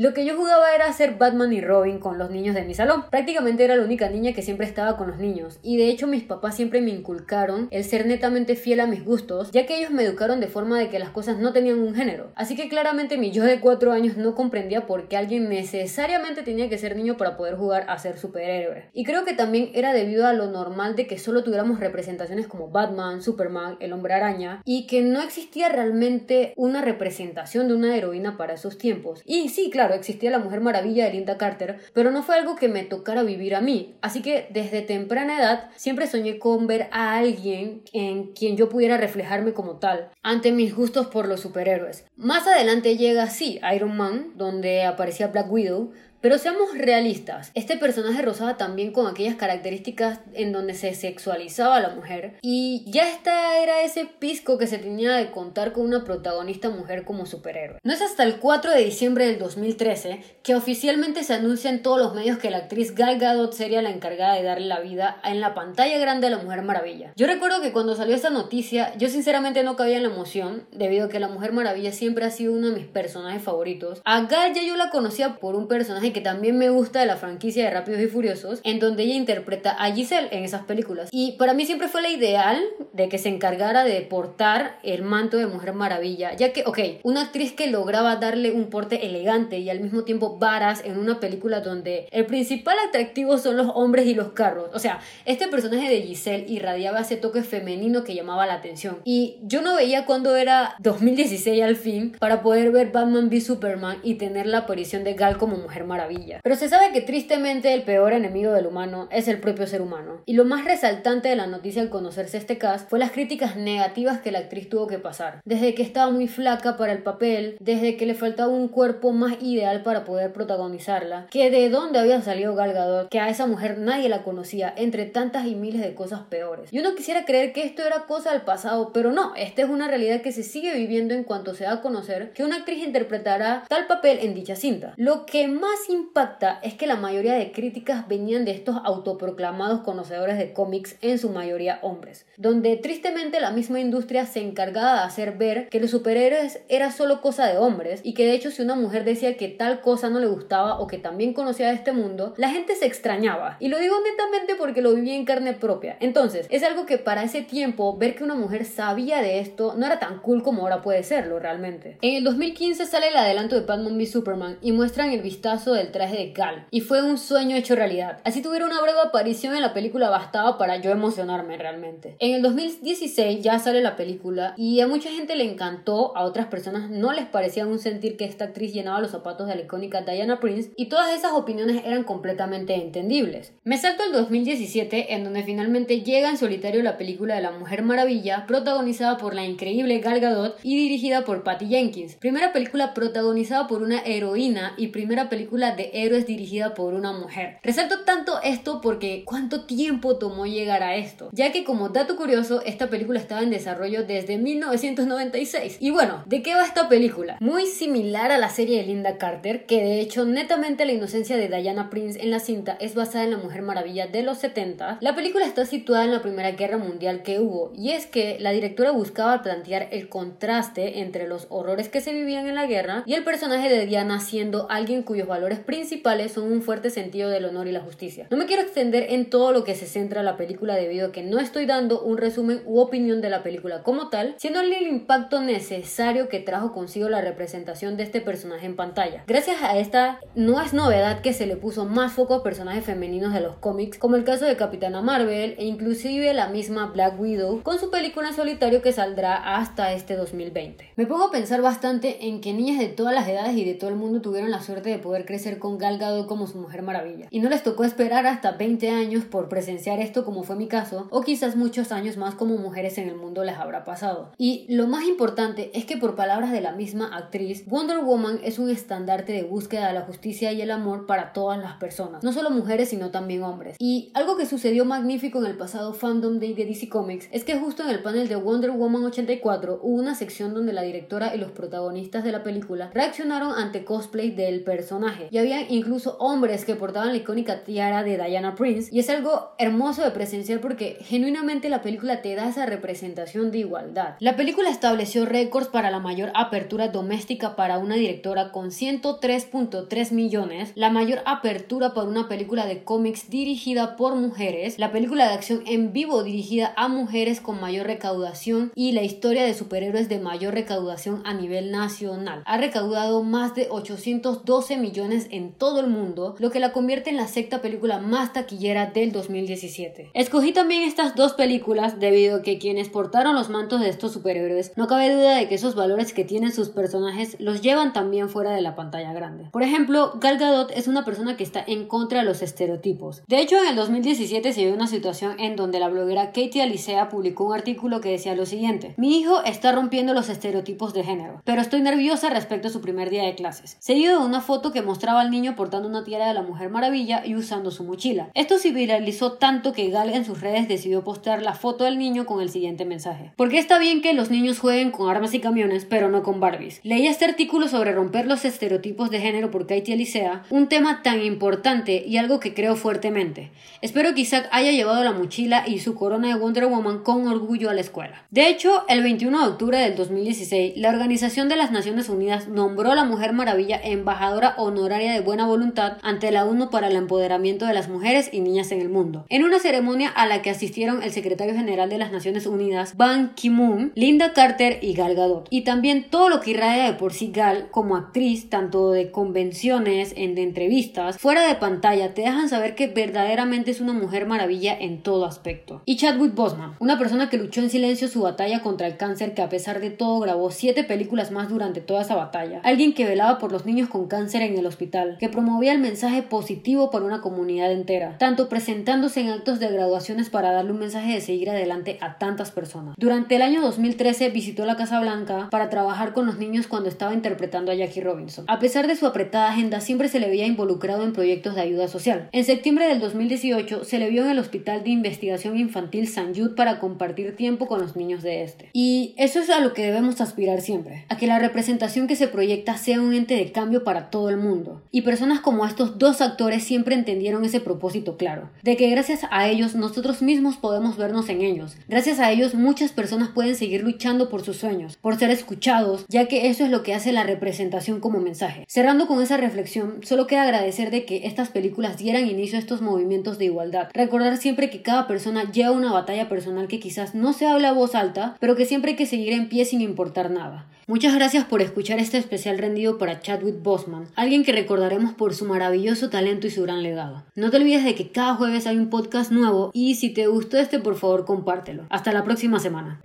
lo 0.00 0.14
que 0.14 0.24
yo 0.24 0.34
jugaba 0.34 0.74
era 0.74 0.86
hacer 0.86 1.16
Batman 1.18 1.52
y 1.52 1.60
Robin 1.60 1.98
con 1.98 2.16
los 2.16 2.30
niños 2.30 2.54
de 2.54 2.64
mi 2.64 2.72
salón. 2.72 3.04
Prácticamente 3.10 3.64
era 3.64 3.76
la 3.76 3.84
única 3.84 4.08
niña 4.08 4.32
que 4.32 4.40
siempre 4.40 4.66
estaba 4.66 4.96
con 4.96 5.08
los 5.08 5.18
niños. 5.18 5.58
Y 5.62 5.76
de 5.76 5.90
hecho 5.90 6.06
mis 6.06 6.22
papás 6.22 6.56
siempre 6.56 6.80
me 6.80 6.88
inculcaron 6.88 7.68
el 7.70 7.84
ser 7.84 8.06
netamente 8.06 8.56
fiel 8.56 8.80
a 8.80 8.86
mis 8.86 9.04
gustos, 9.04 9.50
ya 9.50 9.66
que 9.66 9.76
ellos 9.76 9.90
me 9.90 10.02
educaron 10.02 10.40
de 10.40 10.46
forma 10.46 10.78
de 10.78 10.88
que 10.88 10.98
las 10.98 11.10
cosas 11.10 11.38
no 11.38 11.52
tenían 11.52 11.80
un 11.80 11.94
género. 11.94 12.32
Así 12.34 12.56
que 12.56 12.70
claramente 12.70 13.18
mi 13.18 13.30
yo 13.30 13.44
de 13.44 13.60
4 13.60 13.92
años 13.92 14.16
no 14.16 14.34
comprendía 14.34 14.86
por 14.86 15.06
qué 15.06 15.18
alguien 15.18 15.50
necesariamente 15.50 16.42
tenía 16.42 16.70
que 16.70 16.78
ser 16.78 16.96
niño 16.96 17.18
para 17.18 17.36
poder 17.36 17.56
jugar 17.56 17.84
a 17.86 17.98
ser 17.98 18.16
superhéroe. 18.18 18.88
Y 18.94 19.04
creo 19.04 19.26
que 19.26 19.34
también 19.34 19.70
era 19.74 19.92
debido 19.92 20.26
a 20.26 20.32
lo 20.32 20.46
normal 20.46 20.96
de 20.96 21.06
que 21.06 21.18
solo 21.18 21.44
tuviéramos 21.44 21.78
representaciones 21.78 22.46
como 22.46 22.70
Batman, 22.70 23.20
Superman, 23.20 23.76
el 23.80 23.92
hombre 23.92 24.14
araña, 24.14 24.62
y 24.64 24.86
que 24.86 25.02
no 25.02 25.20
existía 25.20 25.68
realmente 25.68 26.54
una 26.56 26.80
representación 26.80 27.68
de 27.68 27.74
una 27.74 27.94
heroína 27.94 28.38
para 28.38 28.54
esos 28.54 28.78
tiempos. 28.78 29.20
Y 29.26 29.50
sí, 29.50 29.68
claro, 29.68 29.89
existía 29.94 30.30
la 30.30 30.38
Mujer 30.38 30.60
Maravilla 30.60 31.04
de 31.04 31.12
Linda 31.12 31.38
Carter, 31.38 31.78
pero 31.94 32.10
no 32.10 32.22
fue 32.22 32.36
algo 32.36 32.56
que 32.56 32.68
me 32.68 32.84
tocara 32.84 33.22
vivir 33.22 33.54
a 33.54 33.60
mí. 33.60 33.94
Así 34.00 34.22
que 34.22 34.48
desde 34.50 34.82
temprana 34.82 35.38
edad 35.38 35.70
siempre 35.76 36.06
soñé 36.06 36.38
con 36.38 36.66
ver 36.66 36.88
a 36.92 37.16
alguien 37.16 37.82
en 37.92 38.32
quien 38.32 38.56
yo 38.56 38.68
pudiera 38.68 38.96
reflejarme 38.96 39.52
como 39.52 39.76
tal, 39.76 40.10
ante 40.22 40.52
mis 40.52 40.74
gustos 40.74 41.06
por 41.06 41.26
los 41.26 41.40
superhéroes. 41.40 42.04
Más 42.16 42.46
adelante 42.46 42.96
llega, 42.96 43.28
sí, 43.28 43.60
Iron 43.74 43.96
Man, 43.96 44.32
donde 44.36 44.84
aparecía 44.84 45.28
Black 45.28 45.50
Widow, 45.50 45.92
pero 46.20 46.38
seamos 46.38 46.76
realistas, 46.76 47.50
este 47.54 47.76
personaje 47.78 48.20
rozaba 48.20 48.56
también 48.56 48.92
con 48.92 49.06
aquellas 49.06 49.36
características 49.36 50.20
en 50.34 50.52
donde 50.52 50.74
se 50.74 50.92
sexualizaba 50.94 51.76
a 51.76 51.80
la 51.80 51.90
mujer 51.90 52.34
y 52.42 52.84
ya 52.86 53.08
esta 53.08 53.58
era 53.62 53.82
ese 53.82 54.04
pisco 54.04 54.58
que 54.58 54.66
se 54.66 54.78
tenía 54.78 55.12
de 55.12 55.30
contar 55.30 55.72
con 55.72 55.84
una 55.84 56.04
protagonista 56.04 56.68
mujer 56.68 57.04
como 57.04 57.24
superhéroe. 57.24 57.78
No 57.82 57.94
es 57.94 58.02
hasta 58.02 58.24
el 58.24 58.36
4 58.36 58.72
de 58.72 58.84
diciembre 58.84 59.26
del 59.26 59.38
2013 59.38 60.22
que 60.42 60.54
oficialmente 60.54 61.24
se 61.24 61.34
anuncia 61.34 61.70
en 61.70 61.82
todos 61.82 61.98
los 61.98 62.14
medios 62.14 62.38
que 62.38 62.50
la 62.50 62.58
actriz 62.58 62.94
Gal 62.94 63.18
Gadot 63.18 63.54
sería 63.54 63.80
la 63.80 63.90
encargada 63.90 64.34
de 64.34 64.42
darle 64.42 64.66
la 64.66 64.80
vida 64.80 65.20
en 65.24 65.40
la 65.40 65.54
pantalla 65.54 65.98
grande 65.98 66.26
a 66.26 66.30
la 66.30 66.38
Mujer 66.38 66.62
Maravilla. 66.62 67.12
Yo 67.16 67.26
recuerdo 67.26 67.62
que 67.62 67.72
cuando 67.72 67.94
salió 67.94 68.14
esta 68.14 68.30
noticia, 68.30 68.92
yo 68.98 69.08
sinceramente 69.08 69.62
no 69.62 69.76
cabía 69.76 69.96
en 69.96 70.02
la 70.02 70.10
emoción 70.10 70.66
debido 70.72 71.06
a 71.06 71.08
que 71.08 71.20
la 71.20 71.28
Mujer 71.28 71.52
Maravilla 71.52 71.92
siempre 71.92 72.26
ha 72.26 72.30
sido 72.30 72.52
uno 72.52 72.68
de 72.68 72.74
mis 72.74 72.86
personajes 72.86 73.42
favoritos. 73.42 74.02
A 74.04 74.22
Gal 74.26 74.52
ya 74.52 74.62
yo 74.62 74.76
la 74.76 74.90
conocía 74.90 75.36
por 75.36 75.54
un 75.54 75.66
personaje 75.66 76.09
que 76.12 76.20
también 76.20 76.58
me 76.58 76.70
gusta 76.70 77.00
de 77.00 77.06
la 77.06 77.16
franquicia 77.16 77.64
de 77.64 77.70
Rápidos 77.70 78.00
y 78.00 78.06
Furiosos, 78.06 78.60
en 78.64 78.78
donde 78.78 79.04
ella 79.04 79.14
interpreta 79.14 79.70
a 79.72 79.92
Giselle 79.92 80.28
en 80.30 80.44
esas 80.44 80.64
películas. 80.64 81.08
Y 81.12 81.32
para 81.32 81.54
mí 81.54 81.66
siempre 81.66 81.88
fue 81.88 82.02
la 82.02 82.10
ideal 82.10 82.60
de 82.92 83.08
que 83.08 83.18
se 83.18 83.28
encargara 83.28 83.84
de 83.84 84.00
portar 84.02 84.78
el 84.82 85.02
manto 85.02 85.36
de 85.36 85.46
Mujer 85.46 85.72
Maravilla, 85.72 86.34
ya 86.34 86.52
que, 86.52 86.64
ok, 86.66 86.78
una 87.02 87.22
actriz 87.22 87.52
que 87.52 87.68
lograba 87.68 88.16
darle 88.16 88.52
un 88.52 88.70
porte 88.70 89.06
elegante 89.06 89.58
y 89.58 89.70
al 89.70 89.80
mismo 89.80 90.04
tiempo 90.04 90.38
varas 90.38 90.82
en 90.84 90.98
una 90.98 91.20
película 91.20 91.60
donde 91.60 92.08
el 92.10 92.26
principal 92.26 92.76
atractivo 92.88 93.38
son 93.38 93.56
los 93.56 93.68
hombres 93.74 94.06
y 94.06 94.14
los 94.14 94.32
carros. 94.32 94.70
O 94.74 94.78
sea, 94.78 95.00
este 95.24 95.48
personaje 95.48 95.88
de 95.88 96.02
Giselle 96.02 96.46
irradiaba 96.48 97.00
ese 97.00 97.16
toque 97.16 97.42
femenino 97.42 98.04
que 98.04 98.14
llamaba 98.14 98.46
la 98.46 98.54
atención. 98.54 98.98
Y 99.04 99.38
yo 99.42 99.62
no 99.62 99.76
veía 99.76 100.06
cuando 100.06 100.36
era 100.36 100.74
2016 100.80 101.62
al 101.62 101.76
fin 101.76 102.16
para 102.18 102.42
poder 102.42 102.70
ver 102.70 102.90
Batman 102.92 103.28
v 103.28 103.40
Superman 103.40 103.98
y 104.02 104.14
tener 104.14 104.46
la 104.46 104.58
aparición 104.58 105.04
de 105.04 105.14
Gal 105.14 105.38
como 105.38 105.56
Mujer 105.56 105.84
Maravilla. 105.84 105.99
Pero 106.42 106.56
se 106.56 106.68
sabe 106.68 106.92
que 106.92 107.00
tristemente 107.00 107.72
el 107.74 107.82
peor 107.82 108.12
enemigo 108.12 108.52
del 108.52 108.66
humano 108.66 109.08
es 109.10 109.28
el 109.28 109.40
propio 109.40 109.66
ser 109.66 109.82
humano. 109.82 110.22
Y 110.26 110.34
lo 110.34 110.44
más 110.44 110.64
resaltante 110.64 111.28
de 111.28 111.36
la 111.36 111.46
noticia 111.46 111.82
al 111.82 111.90
conocerse 111.90 112.38
este 112.38 112.58
cast 112.58 112.88
fue 112.88 112.98
las 112.98 113.12
críticas 113.12 113.56
negativas 113.56 114.20
que 114.20 114.32
la 114.32 114.38
actriz 114.38 114.68
tuvo 114.68 114.86
que 114.86 114.98
pasar. 114.98 115.40
Desde 115.44 115.74
que 115.74 115.82
estaba 115.82 116.10
muy 116.10 116.28
flaca 116.28 116.76
para 116.76 116.92
el 116.92 117.02
papel, 117.02 117.56
desde 117.60 117.96
que 117.96 118.06
le 118.06 118.14
faltaba 118.14 118.50
un 118.50 118.68
cuerpo 118.68 119.12
más 119.12 119.36
ideal 119.42 119.82
para 119.82 120.04
poder 120.04 120.32
protagonizarla, 120.32 121.26
que 121.30 121.50
de 121.50 121.68
dónde 121.68 121.98
había 121.98 122.22
salido 122.22 122.54
Gal 122.54 122.70
que 123.10 123.20
a 123.20 123.28
esa 123.28 123.46
mujer 123.46 123.78
nadie 123.78 124.08
la 124.08 124.22
conocía, 124.22 124.72
entre 124.76 125.06
tantas 125.06 125.46
y 125.46 125.54
miles 125.54 125.82
de 125.82 125.94
cosas 125.94 126.20
peores. 126.28 126.70
Yo 126.70 126.82
no 126.82 126.94
quisiera 126.94 127.24
creer 127.24 127.52
que 127.52 127.64
esto 127.64 127.82
era 127.82 128.06
cosa 128.06 128.32
del 128.32 128.42
pasado, 128.42 128.92
pero 128.92 129.12
no, 129.12 129.34
esta 129.34 129.62
es 129.62 129.68
una 129.68 129.88
realidad 129.88 130.20
que 130.22 130.32
se 130.32 130.42
sigue 130.42 130.74
viviendo 130.74 131.14
en 131.14 131.24
cuanto 131.24 131.54
se 131.54 131.64
da 131.64 131.72
a 131.74 131.80
conocer 131.82 132.32
que 132.32 132.44
una 132.44 132.56
actriz 132.56 132.84
interpretará 132.84 133.64
tal 133.68 133.86
papel 133.86 134.18
en 134.22 134.34
dicha 134.34 134.56
cinta. 134.56 134.94
Lo 134.96 135.26
que 135.26 135.48
más 135.48 135.89
impacta 135.92 136.60
es 136.62 136.74
que 136.74 136.86
la 136.86 136.96
mayoría 136.96 137.34
de 137.34 137.52
críticas 137.52 138.08
venían 138.08 138.44
de 138.44 138.52
estos 138.52 138.76
autoproclamados 138.84 139.80
conocedores 139.80 140.38
de 140.38 140.52
cómics, 140.52 140.96
en 141.00 141.18
su 141.18 141.30
mayoría 141.30 141.78
hombres, 141.82 142.26
donde 142.36 142.76
tristemente 142.76 143.40
la 143.40 143.50
misma 143.50 143.80
industria 143.80 144.26
se 144.26 144.40
encargaba 144.40 144.94
de 144.94 145.00
hacer 145.00 145.36
ver 145.36 145.68
que 145.68 145.80
los 145.80 145.90
superhéroes 145.90 146.60
era 146.68 146.92
solo 146.92 147.20
cosa 147.20 147.46
de 147.46 147.58
hombres 147.58 148.00
y 148.02 148.14
que 148.14 148.26
de 148.26 148.34
hecho 148.34 148.50
si 148.50 148.62
una 148.62 148.74
mujer 148.74 149.04
decía 149.04 149.36
que 149.36 149.48
tal 149.48 149.80
cosa 149.80 150.10
no 150.10 150.20
le 150.20 150.26
gustaba 150.26 150.78
o 150.78 150.86
que 150.86 150.98
también 150.98 151.32
conocía 151.32 151.68
de 151.68 151.74
este 151.74 151.92
mundo, 151.92 152.34
la 152.36 152.50
gente 152.50 152.74
se 152.76 152.86
extrañaba. 152.86 153.56
Y 153.60 153.68
lo 153.68 153.78
digo 153.78 153.96
netamente 154.00 154.54
porque 154.56 154.82
lo 154.82 154.94
viví 154.94 155.10
en 155.10 155.24
carne 155.24 155.52
propia. 155.52 155.96
Entonces, 156.00 156.46
es 156.50 156.62
algo 156.62 156.86
que 156.86 156.98
para 156.98 157.22
ese 157.22 157.42
tiempo 157.42 157.96
ver 157.96 158.14
que 158.14 158.24
una 158.24 158.34
mujer 158.34 158.64
sabía 158.64 159.20
de 159.22 159.40
esto 159.40 159.74
no 159.76 159.86
era 159.86 159.98
tan 159.98 160.18
cool 160.20 160.42
como 160.42 160.62
ahora 160.62 160.82
puede 160.82 161.02
serlo 161.02 161.38
realmente. 161.38 161.98
En 162.02 162.16
el 162.16 162.24
2015 162.24 162.86
sale 162.86 163.08
el 163.08 163.16
adelanto 163.16 163.56
de 163.56 163.66
Batman 163.66 163.96
v 163.96 164.06
Superman 164.06 164.58
y 164.60 164.72
muestran 164.72 165.10
el 165.10 165.22
vistazo 165.22 165.72
del 165.80 165.92
traje 165.92 166.16
de 166.16 166.32
Gal 166.32 166.66
y 166.70 166.80
fue 166.80 167.02
un 167.02 167.18
sueño 167.18 167.56
hecho 167.56 167.74
realidad. 167.74 168.18
Así 168.24 168.42
tuviera 168.42 168.66
una 168.66 168.80
breve 168.80 168.98
aparición 169.04 169.54
en 169.54 169.62
la 169.62 169.74
película 169.74 170.10
bastaba 170.10 170.58
para 170.58 170.76
yo 170.76 170.90
emocionarme 170.90 171.56
realmente. 171.56 172.16
En 172.18 172.34
el 172.34 172.42
2016 172.42 173.42
ya 173.42 173.58
sale 173.58 173.80
la 173.80 173.96
película 173.96 174.54
y 174.56 174.80
a 174.80 174.88
mucha 174.88 175.10
gente 175.10 175.36
le 175.36 175.44
encantó, 175.44 176.16
a 176.16 176.24
otras 176.24 176.46
personas 176.46 176.90
no 176.90 177.12
les 177.12 177.26
parecía 177.26 177.66
un 177.66 177.78
sentir 177.78 178.16
que 178.16 178.24
esta 178.24 178.46
actriz 178.46 178.72
llenaba 178.72 179.00
los 179.00 179.10
zapatos 179.10 179.46
de 179.46 179.54
la 179.54 179.62
icónica 179.62 180.02
Diana 180.02 180.40
Prince 180.40 180.72
y 180.76 180.88
todas 180.88 181.14
esas 181.14 181.32
opiniones 181.32 181.82
eran 181.84 182.04
completamente 182.04 182.74
entendibles. 182.74 183.52
Me 183.64 183.78
salto 183.78 184.04
el 184.04 184.12
2017 184.12 185.14
en 185.14 185.24
donde 185.24 185.42
finalmente 185.42 186.02
llega 186.02 186.30
en 186.30 186.36
solitario 186.36 186.82
la 186.82 186.96
película 186.96 187.34
de 187.34 187.42
la 187.42 187.52
Mujer 187.52 187.82
Maravilla 187.82 188.44
protagonizada 188.46 189.16
por 189.16 189.34
la 189.34 189.44
increíble 189.44 189.98
Gal 190.00 190.20
Gadot 190.20 190.58
y 190.62 190.76
dirigida 190.76 191.24
por 191.24 191.42
Patty 191.42 191.66
Jenkins. 191.66 192.16
Primera 192.16 192.52
película 192.52 192.94
protagonizada 192.94 193.66
por 193.66 193.82
una 193.82 194.00
heroína 194.00 194.74
y 194.76 194.88
primera 194.88 195.28
película 195.28 195.69
de 195.76 195.90
héroes 195.92 196.26
dirigida 196.26 196.74
por 196.74 196.94
una 196.94 197.12
mujer. 197.12 197.58
Resalto 197.62 198.04
tanto 198.04 198.40
esto 198.42 198.80
porque 198.80 199.24
cuánto 199.24 199.64
tiempo 199.64 200.16
tomó 200.16 200.46
llegar 200.46 200.82
a 200.82 200.96
esto, 200.96 201.30
ya 201.32 201.52
que 201.52 201.64
como 201.64 201.88
dato 201.88 202.16
curioso 202.16 202.62
esta 202.64 202.88
película 202.88 203.18
estaba 203.20 203.42
en 203.42 203.50
desarrollo 203.50 204.04
desde 204.04 204.38
1996. 204.38 205.78
Y 205.80 205.90
bueno, 205.90 206.22
¿de 206.26 206.42
qué 206.42 206.54
va 206.54 206.64
esta 206.64 206.88
película? 206.88 207.36
Muy 207.40 207.66
similar 207.66 208.32
a 208.32 208.38
la 208.38 208.48
serie 208.48 208.78
de 208.78 208.86
Linda 208.86 209.18
Carter, 209.18 209.66
que 209.66 209.82
de 209.82 210.00
hecho 210.00 210.24
netamente 210.24 210.84
la 210.84 210.92
inocencia 210.92 211.36
de 211.36 211.48
Diana 211.48 211.90
Prince 211.90 212.20
en 212.20 212.30
la 212.30 212.40
cinta 212.40 212.76
es 212.80 212.94
basada 212.94 213.24
en 213.24 213.32
la 213.32 213.38
Mujer 213.38 213.62
Maravilla 213.62 214.06
de 214.06 214.22
los 214.22 214.38
70. 214.38 214.98
La 215.00 215.14
película 215.14 215.46
está 215.46 215.66
situada 215.66 216.04
en 216.04 216.12
la 216.12 216.22
Primera 216.22 216.52
Guerra 216.52 216.78
Mundial 216.78 217.22
que 217.22 217.40
hubo 217.40 217.72
y 217.74 217.90
es 217.90 218.06
que 218.06 218.38
la 218.40 218.52
directora 218.52 218.90
buscaba 218.90 219.42
plantear 219.42 219.88
el 219.90 220.08
contraste 220.08 221.00
entre 221.00 221.26
los 221.26 221.46
horrores 221.50 221.88
que 221.88 222.00
se 222.00 222.12
vivían 222.12 222.46
en 222.46 222.54
la 222.54 222.66
guerra 222.66 223.02
y 223.06 223.14
el 223.14 223.24
personaje 223.24 223.68
de 223.68 223.86
Diana 223.86 224.20
siendo 224.20 224.70
alguien 224.70 225.02
cuyos 225.02 225.28
valores 225.28 225.49
principales 225.58 226.32
son 226.32 226.50
un 226.50 226.62
fuerte 226.62 226.90
sentido 226.90 227.28
del 227.28 227.44
honor 227.44 227.66
y 227.66 227.72
la 227.72 227.80
justicia. 227.80 228.26
No 228.30 228.36
me 228.36 228.46
quiero 228.46 228.62
extender 228.62 229.06
en 229.10 229.28
todo 229.28 229.52
lo 229.52 229.64
que 229.64 229.74
se 229.74 229.86
centra 229.86 230.22
la 230.22 230.36
película 230.36 230.76
debido 230.76 231.08
a 231.08 231.12
que 231.12 231.22
no 231.22 231.40
estoy 231.40 231.66
dando 231.66 232.00
un 232.02 232.18
resumen 232.18 232.62
u 232.66 232.80
opinión 232.80 233.20
de 233.20 233.30
la 233.30 233.42
película 233.42 233.82
como 233.82 234.08
tal, 234.08 234.34
sino 234.38 234.60
el 234.60 234.72
impacto 234.86 235.40
necesario 235.40 236.28
que 236.28 236.40
trajo 236.40 236.72
consigo 236.72 237.08
la 237.08 237.20
representación 237.20 237.96
de 237.96 238.04
este 238.04 238.20
personaje 238.20 238.66
en 238.66 238.76
pantalla. 238.76 239.24
Gracias 239.26 239.62
a 239.62 239.78
esta 239.78 240.20
no 240.34 240.60
es 240.60 240.72
novedad 240.72 241.20
que 241.20 241.32
se 241.32 241.46
le 241.46 241.56
puso 241.56 241.84
más 241.84 242.12
foco 242.12 242.34
a 242.34 242.42
personajes 242.42 242.84
femeninos 242.84 243.34
de 243.34 243.40
los 243.40 243.56
cómics, 243.56 243.98
como 243.98 244.16
el 244.16 244.24
caso 244.24 244.44
de 244.44 244.56
Capitana 244.56 245.02
Marvel 245.02 245.56
e 245.58 245.64
inclusive 245.64 246.32
la 246.34 246.48
misma 246.48 246.86
Black 246.86 247.18
Widow 247.18 247.62
con 247.62 247.78
su 247.78 247.90
película 247.90 248.28
en 248.28 248.34
solitario 248.34 248.82
que 248.82 248.92
saldrá 248.92 249.56
hasta 249.56 249.92
este 249.92 250.16
2020. 250.16 250.92
Me 250.96 251.06
pongo 251.06 251.24
a 251.24 251.30
pensar 251.30 251.62
bastante 251.62 252.26
en 252.26 252.40
que 252.40 252.52
niñas 252.52 252.78
de 252.78 252.88
todas 252.88 253.14
las 253.14 253.28
edades 253.28 253.56
y 253.56 253.64
de 253.64 253.74
todo 253.74 253.90
el 253.90 253.96
mundo 253.96 254.20
tuvieron 254.20 254.50
la 254.50 254.62
suerte 254.62 254.90
de 254.90 254.98
poder 254.98 255.24
crecer 255.24 255.39
con 255.58 255.78
Gal 255.78 255.98
Gadot 255.98 256.26
como 256.26 256.46
su 256.46 256.58
mujer 256.58 256.82
maravilla 256.82 257.26
y 257.30 257.40
no 257.40 257.48
les 257.48 257.62
tocó 257.62 257.84
esperar 257.84 258.26
hasta 258.26 258.52
20 258.52 258.90
años 258.90 259.24
por 259.24 259.48
presenciar 259.48 259.98
esto 260.00 260.24
como 260.24 260.42
fue 260.42 260.56
mi 260.56 260.68
caso 260.68 261.08
o 261.10 261.22
quizás 261.22 261.56
muchos 261.56 261.92
años 261.92 262.16
más 262.16 262.34
como 262.34 262.56
mujeres 262.58 262.98
en 262.98 263.08
el 263.08 263.16
mundo 263.16 263.42
les 263.44 263.56
habrá 263.56 263.84
pasado. 263.84 264.32
Y 264.36 264.66
lo 264.68 264.86
más 264.86 265.04
importante 265.04 265.70
es 265.72 265.86
que 265.86 265.96
por 265.96 266.14
palabras 266.14 266.52
de 266.52 266.60
la 266.60 266.72
misma 266.72 267.16
actriz, 267.16 267.64
Wonder 267.66 268.04
Woman 268.04 268.40
es 268.44 268.58
un 268.58 268.68
estandarte 268.68 269.32
de 269.32 269.44
búsqueda 269.44 269.88
de 269.88 269.94
la 269.94 270.02
justicia 270.02 270.52
y 270.52 270.60
el 270.60 270.70
amor 270.70 271.06
para 271.06 271.32
todas 271.32 271.58
las 271.58 271.74
personas, 271.74 272.22
no 272.22 272.32
solo 272.32 272.50
mujeres 272.50 272.90
sino 272.90 273.10
también 273.10 273.42
hombres. 273.42 273.76
Y 273.78 274.10
algo 274.14 274.36
que 274.36 274.46
sucedió 274.46 274.84
magnífico 274.84 275.38
en 275.38 275.46
el 275.46 275.56
pasado 275.56 275.94
Fandom 275.94 276.38
Day 276.38 276.52
de 276.54 276.66
DC 276.66 276.88
Comics 276.88 277.28
es 277.32 277.44
que 277.44 277.58
justo 277.58 277.82
en 277.82 277.90
el 277.90 278.02
panel 278.02 278.28
de 278.28 278.36
Wonder 278.36 278.72
Woman 278.72 279.04
84 279.04 279.80
hubo 279.82 280.00
una 280.00 280.14
sección 280.14 280.54
donde 280.54 280.72
la 280.72 280.82
directora 280.82 281.34
y 281.34 281.38
los 281.38 281.50
protagonistas 281.50 282.24
de 282.24 282.32
la 282.32 282.42
película 282.42 282.90
reaccionaron 282.92 283.52
ante 283.52 283.84
cosplay 283.84 284.30
del 284.30 284.62
personaje 284.62 285.28
y 285.30 285.38
había 285.38 285.68
incluso 285.70 286.16
hombres 286.18 286.64
que 286.64 286.74
portaban 286.74 287.10
la 287.10 287.16
icónica 287.16 287.64
tiara 287.64 288.02
de 288.02 288.16
Diana 288.16 288.54
Prince 288.54 288.90
y 288.92 289.00
es 289.00 289.10
algo 289.10 289.52
hermoso 289.58 290.02
de 290.02 290.10
presenciar 290.10 290.60
porque 290.60 290.98
genuinamente 291.02 291.68
la 291.68 291.82
película 291.82 292.22
te 292.22 292.34
da 292.34 292.48
esa 292.48 292.66
representación 292.66 293.50
de 293.50 293.58
igualdad. 293.58 294.14
La 294.18 294.36
película 294.36 294.70
estableció 294.70 295.26
récords 295.26 295.68
para 295.68 295.90
la 295.90 296.00
mayor 296.00 296.30
apertura 296.34 296.88
doméstica 296.88 297.56
para 297.56 297.78
una 297.78 297.94
directora 297.94 298.52
con 298.52 298.70
103.3 298.70 300.12
millones, 300.12 300.72
la 300.74 300.90
mayor 300.90 301.20
apertura 301.26 301.94
para 301.94 302.08
una 302.08 302.28
película 302.28 302.66
de 302.66 302.82
cómics 302.84 303.30
dirigida 303.30 303.96
por 303.96 304.14
mujeres, 304.14 304.78
la 304.78 304.92
película 304.92 305.28
de 305.28 305.34
acción 305.34 305.62
en 305.66 305.92
vivo 305.92 306.22
dirigida 306.22 306.72
a 306.76 306.88
mujeres 306.88 307.40
con 307.40 307.60
mayor 307.60 307.86
recaudación 307.86 308.72
y 308.74 308.92
la 308.92 309.02
historia 309.02 309.44
de 309.44 309.54
superhéroes 309.54 310.08
de 310.08 310.18
mayor 310.18 310.54
recaudación 310.54 311.22
a 311.24 311.34
nivel 311.34 311.70
nacional. 311.70 312.42
Ha 312.46 312.56
recaudado 312.56 313.22
más 313.22 313.54
de 313.54 313.68
812 313.70 314.76
millones 314.76 315.19
en 315.30 315.52
todo 315.52 315.80
el 315.80 315.88
mundo, 315.88 316.34
lo 316.38 316.50
que 316.50 316.60
la 316.60 316.72
convierte 316.72 317.10
en 317.10 317.16
la 317.16 317.28
sexta 317.28 317.60
película 317.60 317.98
más 317.98 318.32
taquillera 318.32 318.86
del 318.86 319.12
2017. 319.12 320.10
Escogí 320.14 320.52
también 320.52 320.82
estas 320.82 321.14
dos 321.14 321.34
películas 321.34 322.00
debido 322.00 322.36
a 322.36 322.42
que 322.42 322.58
quienes 322.58 322.88
portaron 322.88 323.34
los 323.34 323.50
mantos 323.50 323.80
de 323.80 323.88
estos 323.88 324.12
superhéroes 324.12 324.72
no 324.76 324.86
cabe 324.86 325.14
duda 325.14 325.36
de 325.36 325.48
que 325.48 325.54
esos 325.54 325.74
valores 325.74 326.12
que 326.12 326.24
tienen 326.24 326.52
sus 326.52 326.70
personajes 326.70 327.36
los 327.38 327.60
llevan 327.60 327.92
también 327.92 328.28
fuera 328.28 328.52
de 328.52 328.62
la 328.62 328.74
pantalla 328.74 329.12
grande. 329.12 329.48
Por 329.52 329.62
ejemplo, 329.62 330.12
Gal 330.20 330.38
Gadot 330.38 330.70
es 330.74 330.88
una 330.88 331.04
persona 331.04 331.36
que 331.36 331.44
está 331.44 331.62
en 331.66 331.86
contra 331.86 332.20
de 332.20 332.24
los 332.24 332.42
estereotipos. 332.42 333.22
De 333.26 333.40
hecho, 333.40 333.56
en 333.56 333.66
el 333.66 333.76
2017 333.76 334.52
se 334.52 334.60
dio 334.60 334.74
una 334.74 334.86
situación 334.86 335.38
en 335.38 335.56
donde 335.56 335.80
la 335.80 335.88
bloguera 335.88 336.32
Katie 336.32 336.62
Alicea 336.62 337.08
publicó 337.08 337.44
un 337.44 337.54
artículo 337.54 338.00
que 338.00 338.10
decía 338.10 338.34
lo 338.34 338.46
siguiente: 338.46 338.94
Mi 338.96 339.18
hijo 339.18 339.42
está 339.44 339.72
rompiendo 339.72 340.14
los 340.14 340.28
estereotipos 340.28 340.94
de 340.94 341.04
género, 341.04 341.42
pero 341.44 341.60
estoy 341.60 341.80
nerviosa 341.82 342.30
respecto 342.30 342.68
a 342.68 342.70
su 342.70 342.80
primer 342.80 343.10
día 343.10 343.24
de 343.24 343.34
clases. 343.34 343.76
Seguido 343.80 344.20
de 344.20 344.26
una 344.26 344.40
foto 344.40 344.72
que 344.72 344.82
mostraba 344.82 345.09
al 345.18 345.30
niño 345.30 345.56
portando 345.56 345.88
una 345.88 346.04
tiara 346.04 346.28
de 346.28 346.34
la 346.34 346.42
Mujer 346.42 346.70
Maravilla 346.70 347.22
y 347.24 347.34
usando 347.34 347.70
su 347.70 347.84
mochila. 347.84 348.30
Esto 348.34 348.58
se 348.58 348.70
viralizó 348.70 349.32
tanto 349.32 349.72
que 349.72 349.90
Gal 349.90 350.10
en 350.10 350.24
sus 350.24 350.40
redes 350.40 350.68
decidió 350.68 351.04
postear 351.04 351.42
la 351.42 351.54
foto 351.54 351.84
del 351.84 351.98
niño 351.98 352.26
con 352.26 352.40
el 352.40 352.50
siguiente 352.50 352.84
mensaje: 352.84 353.32
Porque 353.36 353.58
está 353.58 353.78
bien 353.78 354.02
que 354.02 354.14
los 354.14 354.30
niños 354.30 354.58
jueguen 354.58 354.90
con 354.90 355.10
armas 355.10 355.34
y 355.34 355.40
camiones, 355.40 355.84
pero 355.84 356.08
no 356.08 356.22
con 356.22 356.40
Barbies. 356.40 356.80
Leí 356.82 357.06
este 357.06 357.24
artículo 357.24 357.68
sobre 357.68 357.92
romper 357.92 358.26
los 358.26 358.44
estereotipos 358.44 359.10
de 359.10 359.20
género 359.20 359.50
por 359.50 359.66
Katie 359.66 359.94
Alicea, 359.94 360.44
un 360.50 360.68
tema 360.68 361.02
tan 361.02 361.22
importante 361.22 362.04
y 362.06 362.16
algo 362.16 362.40
que 362.40 362.54
creo 362.54 362.76
fuertemente. 362.76 363.50
Espero 363.82 364.14
que 364.14 364.22
Isaac 364.22 364.48
haya 364.52 364.72
llevado 364.72 365.02
la 365.02 365.12
mochila 365.12 365.64
y 365.66 365.80
su 365.80 365.94
corona 365.94 366.28
de 366.28 366.34
Wonder 366.34 366.66
Woman 366.66 367.02
con 367.02 367.26
orgullo 367.26 367.70
a 367.70 367.74
la 367.74 367.80
escuela. 367.80 368.24
De 368.30 368.48
hecho, 368.48 368.84
el 368.88 369.02
21 369.02 369.40
de 369.40 369.48
octubre 369.48 369.78
del 369.78 369.96
2016, 369.96 370.74
la 370.76 370.90
Organización 370.90 371.48
de 371.48 371.56
las 371.56 371.70
Naciones 371.70 372.08
Unidas 372.08 372.48
nombró 372.48 372.92
a 372.92 372.94
la 372.94 373.04
Mujer 373.04 373.32
Maravilla 373.32 373.80
embajadora 373.82 374.54
honoraria 374.56 374.99
de 375.08 375.20
buena 375.20 375.46
voluntad 375.46 375.98
ante 376.02 376.30
la 376.30 376.44
ONU 376.44 376.70
para 376.70 376.88
el 376.88 376.96
empoderamiento 376.96 377.66
de 377.66 377.74
las 377.74 377.88
mujeres 377.88 378.30
y 378.32 378.40
niñas 378.40 378.72
en 378.72 378.80
el 378.80 378.88
mundo, 378.88 379.24
en 379.28 379.44
una 379.44 379.58
ceremonia 379.58 380.08
a 380.08 380.26
la 380.26 380.42
que 380.42 380.50
asistieron 380.50 381.02
el 381.02 381.12
secretario 381.12 381.54
general 381.54 381.88
de 381.88 381.98
las 381.98 382.12
Naciones 382.12 382.46
Unidas, 382.46 382.96
Ban 382.96 383.34
Ki-moon, 383.34 383.92
Linda 383.94 384.32
Carter 384.32 384.78
y 384.82 384.94
Gal 384.94 385.14
Gadot, 385.14 385.46
y 385.50 385.62
también 385.62 386.06
todo 386.10 386.28
lo 386.28 386.40
que 386.40 386.50
irradia 386.50 386.84
de 386.84 386.94
por 386.94 387.12
sí 387.12 387.30
Gal 387.32 387.68
como 387.70 387.96
actriz, 387.96 388.50
tanto 388.50 388.90
de 388.90 389.10
convenciones, 389.10 390.12
en 390.16 390.34
de 390.34 390.42
entrevistas, 390.42 391.18
fuera 391.18 391.46
de 391.46 391.54
pantalla, 391.54 392.14
te 392.14 392.22
dejan 392.22 392.48
saber 392.48 392.74
que 392.74 392.88
verdaderamente 392.88 393.70
es 393.70 393.80
una 393.80 393.92
mujer 393.92 394.26
maravilla 394.26 394.76
en 394.78 395.02
todo 395.02 395.24
aspecto. 395.24 395.82
Y 395.84 395.96
Chadwick 395.96 396.34
Boseman, 396.34 396.76
una 396.78 396.98
persona 396.98 397.30
que 397.30 397.38
luchó 397.38 397.60
en 397.60 397.70
silencio 397.70 398.08
su 398.08 398.22
batalla 398.22 398.62
contra 398.62 398.86
el 398.86 398.96
cáncer, 398.96 399.34
que 399.34 399.42
a 399.42 399.48
pesar 399.48 399.80
de 399.80 399.90
todo 399.90 400.20
grabó 400.20 400.50
siete 400.50 400.84
películas 400.84 401.30
más 401.30 401.48
durante 401.48 401.80
toda 401.80 402.02
esa 402.02 402.14
batalla. 402.14 402.60
Alguien 402.64 402.94
que 402.94 403.04
velaba 403.04 403.38
por 403.38 403.52
los 403.52 403.66
niños 403.66 403.88
con 403.88 404.08
cáncer 404.08 404.42
en 404.42 404.58
el 404.58 404.66
hospital, 404.66 404.89
que 405.18 405.28
promovía 405.28 405.72
el 405.72 405.78
mensaje 405.78 406.22
positivo 406.22 406.90
para 406.90 407.04
una 407.04 407.20
comunidad 407.20 407.72
entera, 407.72 408.16
tanto 408.18 408.48
presentándose 408.48 409.20
en 409.20 409.30
actos 409.30 409.60
de 409.60 409.68
graduaciones 409.68 410.30
para 410.30 410.52
darle 410.52 410.72
un 410.72 410.78
mensaje 410.78 411.12
de 411.12 411.20
seguir 411.20 411.50
adelante 411.50 411.98
a 412.00 412.18
tantas 412.18 412.50
personas. 412.50 412.94
Durante 412.98 413.36
el 413.36 413.42
año 413.42 413.60
2013 413.62 414.30
visitó 414.30 414.66
la 414.66 414.76
Casa 414.76 415.00
Blanca 415.00 415.48
para 415.50 415.70
trabajar 415.70 416.12
con 416.12 416.26
los 416.26 416.38
niños 416.38 416.66
cuando 416.66 416.88
estaba 416.88 417.14
interpretando 417.14 417.72
a 417.72 417.74
Jackie 417.74 418.00
Robinson. 418.00 418.44
A 418.48 418.58
pesar 418.58 418.86
de 418.86 418.96
su 418.96 419.06
apretada 419.06 419.50
agenda, 419.50 419.80
siempre 419.80 420.08
se 420.08 420.20
le 420.20 420.28
veía 420.28 420.46
involucrado 420.46 421.04
en 421.04 421.12
proyectos 421.12 421.54
de 421.54 421.62
ayuda 421.62 421.88
social. 421.88 422.28
En 422.32 422.44
septiembre 422.44 422.86
del 422.86 423.00
2018 423.00 423.84
se 423.84 423.98
le 423.98 424.10
vio 424.10 424.24
en 424.24 424.30
el 424.30 424.38
Hospital 424.38 424.82
de 424.82 424.90
Investigación 424.90 425.58
Infantil 425.58 426.08
San 426.08 426.34
Jude 426.34 426.54
para 426.54 426.78
compartir 426.78 427.36
tiempo 427.36 427.66
con 427.66 427.80
los 427.80 427.96
niños 427.96 428.22
de 428.22 428.42
este. 428.42 428.70
Y 428.72 429.14
eso 429.16 429.40
es 429.40 429.50
a 429.50 429.60
lo 429.60 429.72
que 429.72 429.82
debemos 429.82 430.20
aspirar 430.20 430.60
siempre, 430.60 431.04
a 431.08 431.16
que 431.16 431.26
la 431.26 431.38
representación 431.38 432.06
que 432.06 432.16
se 432.16 432.28
proyecta 432.28 432.76
sea 432.76 433.00
un 433.00 433.14
ente 433.14 433.34
de 433.34 433.52
cambio 433.52 433.84
para 433.84 434.10
todo 434.10 434.30
el 434.30 434.36
mundo. 434.36 434.79
Y 434.90 435.02
personas 435.02 435.40
como 435.40 435.66
estos 435.66 435.98
dos 435.98 436.20
actores 436.20 436.64
siempre 436.64 436.94
entendieron 436.94 437.44
ese 437.44 437.60
propósito 437.60 438.16
claro, 438.16 438.50
de 438.62 438.76
que 438.76 438.90
gracias 438.90 439.20
a 439.30 439.48
ellos 439.48 439.74
nosotros 439.74 440.22
mismos 440.22 440.56
podemos 440.56 440.96
vernos 440.96 441.28
en 441.28 441.42
ellos. 441.42 441.76
Gracias 441.88 442.18
a 442.18 442.30
ellos 442.30 442.54
muchas 442.54 442.92
personas 442.92 443.30
pueden 443.30 443.56
seguir 443.56 443.82
luchando 443.82 444.28
por 444.28 444.42
sus 444.42 444.56
sueños, 444.56 444.96
por 444.96 445.18
ser 445.18 445.30
escuchados, 445.30 446.04
ya 446.08 446.26
que 446.26 446.48
eso 446.48 446.64
es 446.64 446.70
lo 446.70 446.82
que 446.82 446.94
hace 446.94 447.12
la 447.12 447.24
representación 447.24 448.00
como 448.00 448.20
mensaje. 448.20 448.64
Cerrando 448.68 449.06
con 449.06 449.22
esa 449.22 449.36
reflexión, 449.36 450.00
solo 450.02 450.26
queda 450.26 450.42
agradecer 450.42 450.90
de 450.90 451.04
que 451.04 451.26
estas 451.26 451.48
películas 451.48 451.96
dieran 451.96 452.28
inicio 452.28 452.56
a 452.56 452.60
estos 452.60 452.82
movimientos 452.82 453.38
de 453.38 453.46
igualdad. 453.46 453.88
Recordar 453.94 454.36
siempre 454.36 454.70
que 454.70 454.82
cada 454.82 455.06
persona 455.06 455.50
lleva 455.50 455.70
una 455.70 455.92
batalla 455.92 456.28
personal 456.28 456.68
que 456.68 456.80
quizás 456.80 457.14
no 457.14 457.32
se 457.32 457.46
habla 457.46 457.70
a 457.70 457.72
voz 457.72 457.94
alta, 457.94 458.36
pero 458.40 458.56
que 458.56 458.66
siempre 458.66 458.92
hay 458.92 458.96
que 458.96 459.06
seguir 459.06 459.32
en 459.32 459.48
pie 459.48 459.64
sin 459.64 459.80
importar 459.80 460.30
nada. 460.30 460.66
Muchas 460.90 461.14
gracias 461.14 461.44
por 461.44 461.62
escuchar 461.62 462.00
este 462.00 462.18
especial 462.18 462.58
rendido 462.58 462.98
para 462.98 463.20
Chadwick 463.20 463.62
Bosman, 463.62 464.08
alguien 464.16 464.42
que 464.42 464.50
recordaremos 464.60 465.14
por 465.14 465.34
su 465.34 465.46
maravilloso 465.46 466.10
talento 466.10 466.46
y 466.46 466.50
su 466.50 466.62
gran 466.62 466.82
legado. 466.82 467.22
No 467.34 467.50
te 467.50 467.56
olvides 467.56 467.84
de 467.84 467.94
que 467.94 468.12
cada 468.12 468.34
jueves 468.34 468.66
hay 468.66 468.76
un 468.76 468.90
podcast 468.90 469.32
nuevo 469.32 469.70
y 469.72 469.94
si 469.94 470.10
te 470.10 470.26
gustó 470.26 470.58
este 470.58 470.78
por 470.78 470.96
favor 470.96 471.24
compártelo. 471.24 471.86
Hasta 471.88 472.12
la 472.12 472.24
próxima 472.24 472.60
semana. 472.60 473.00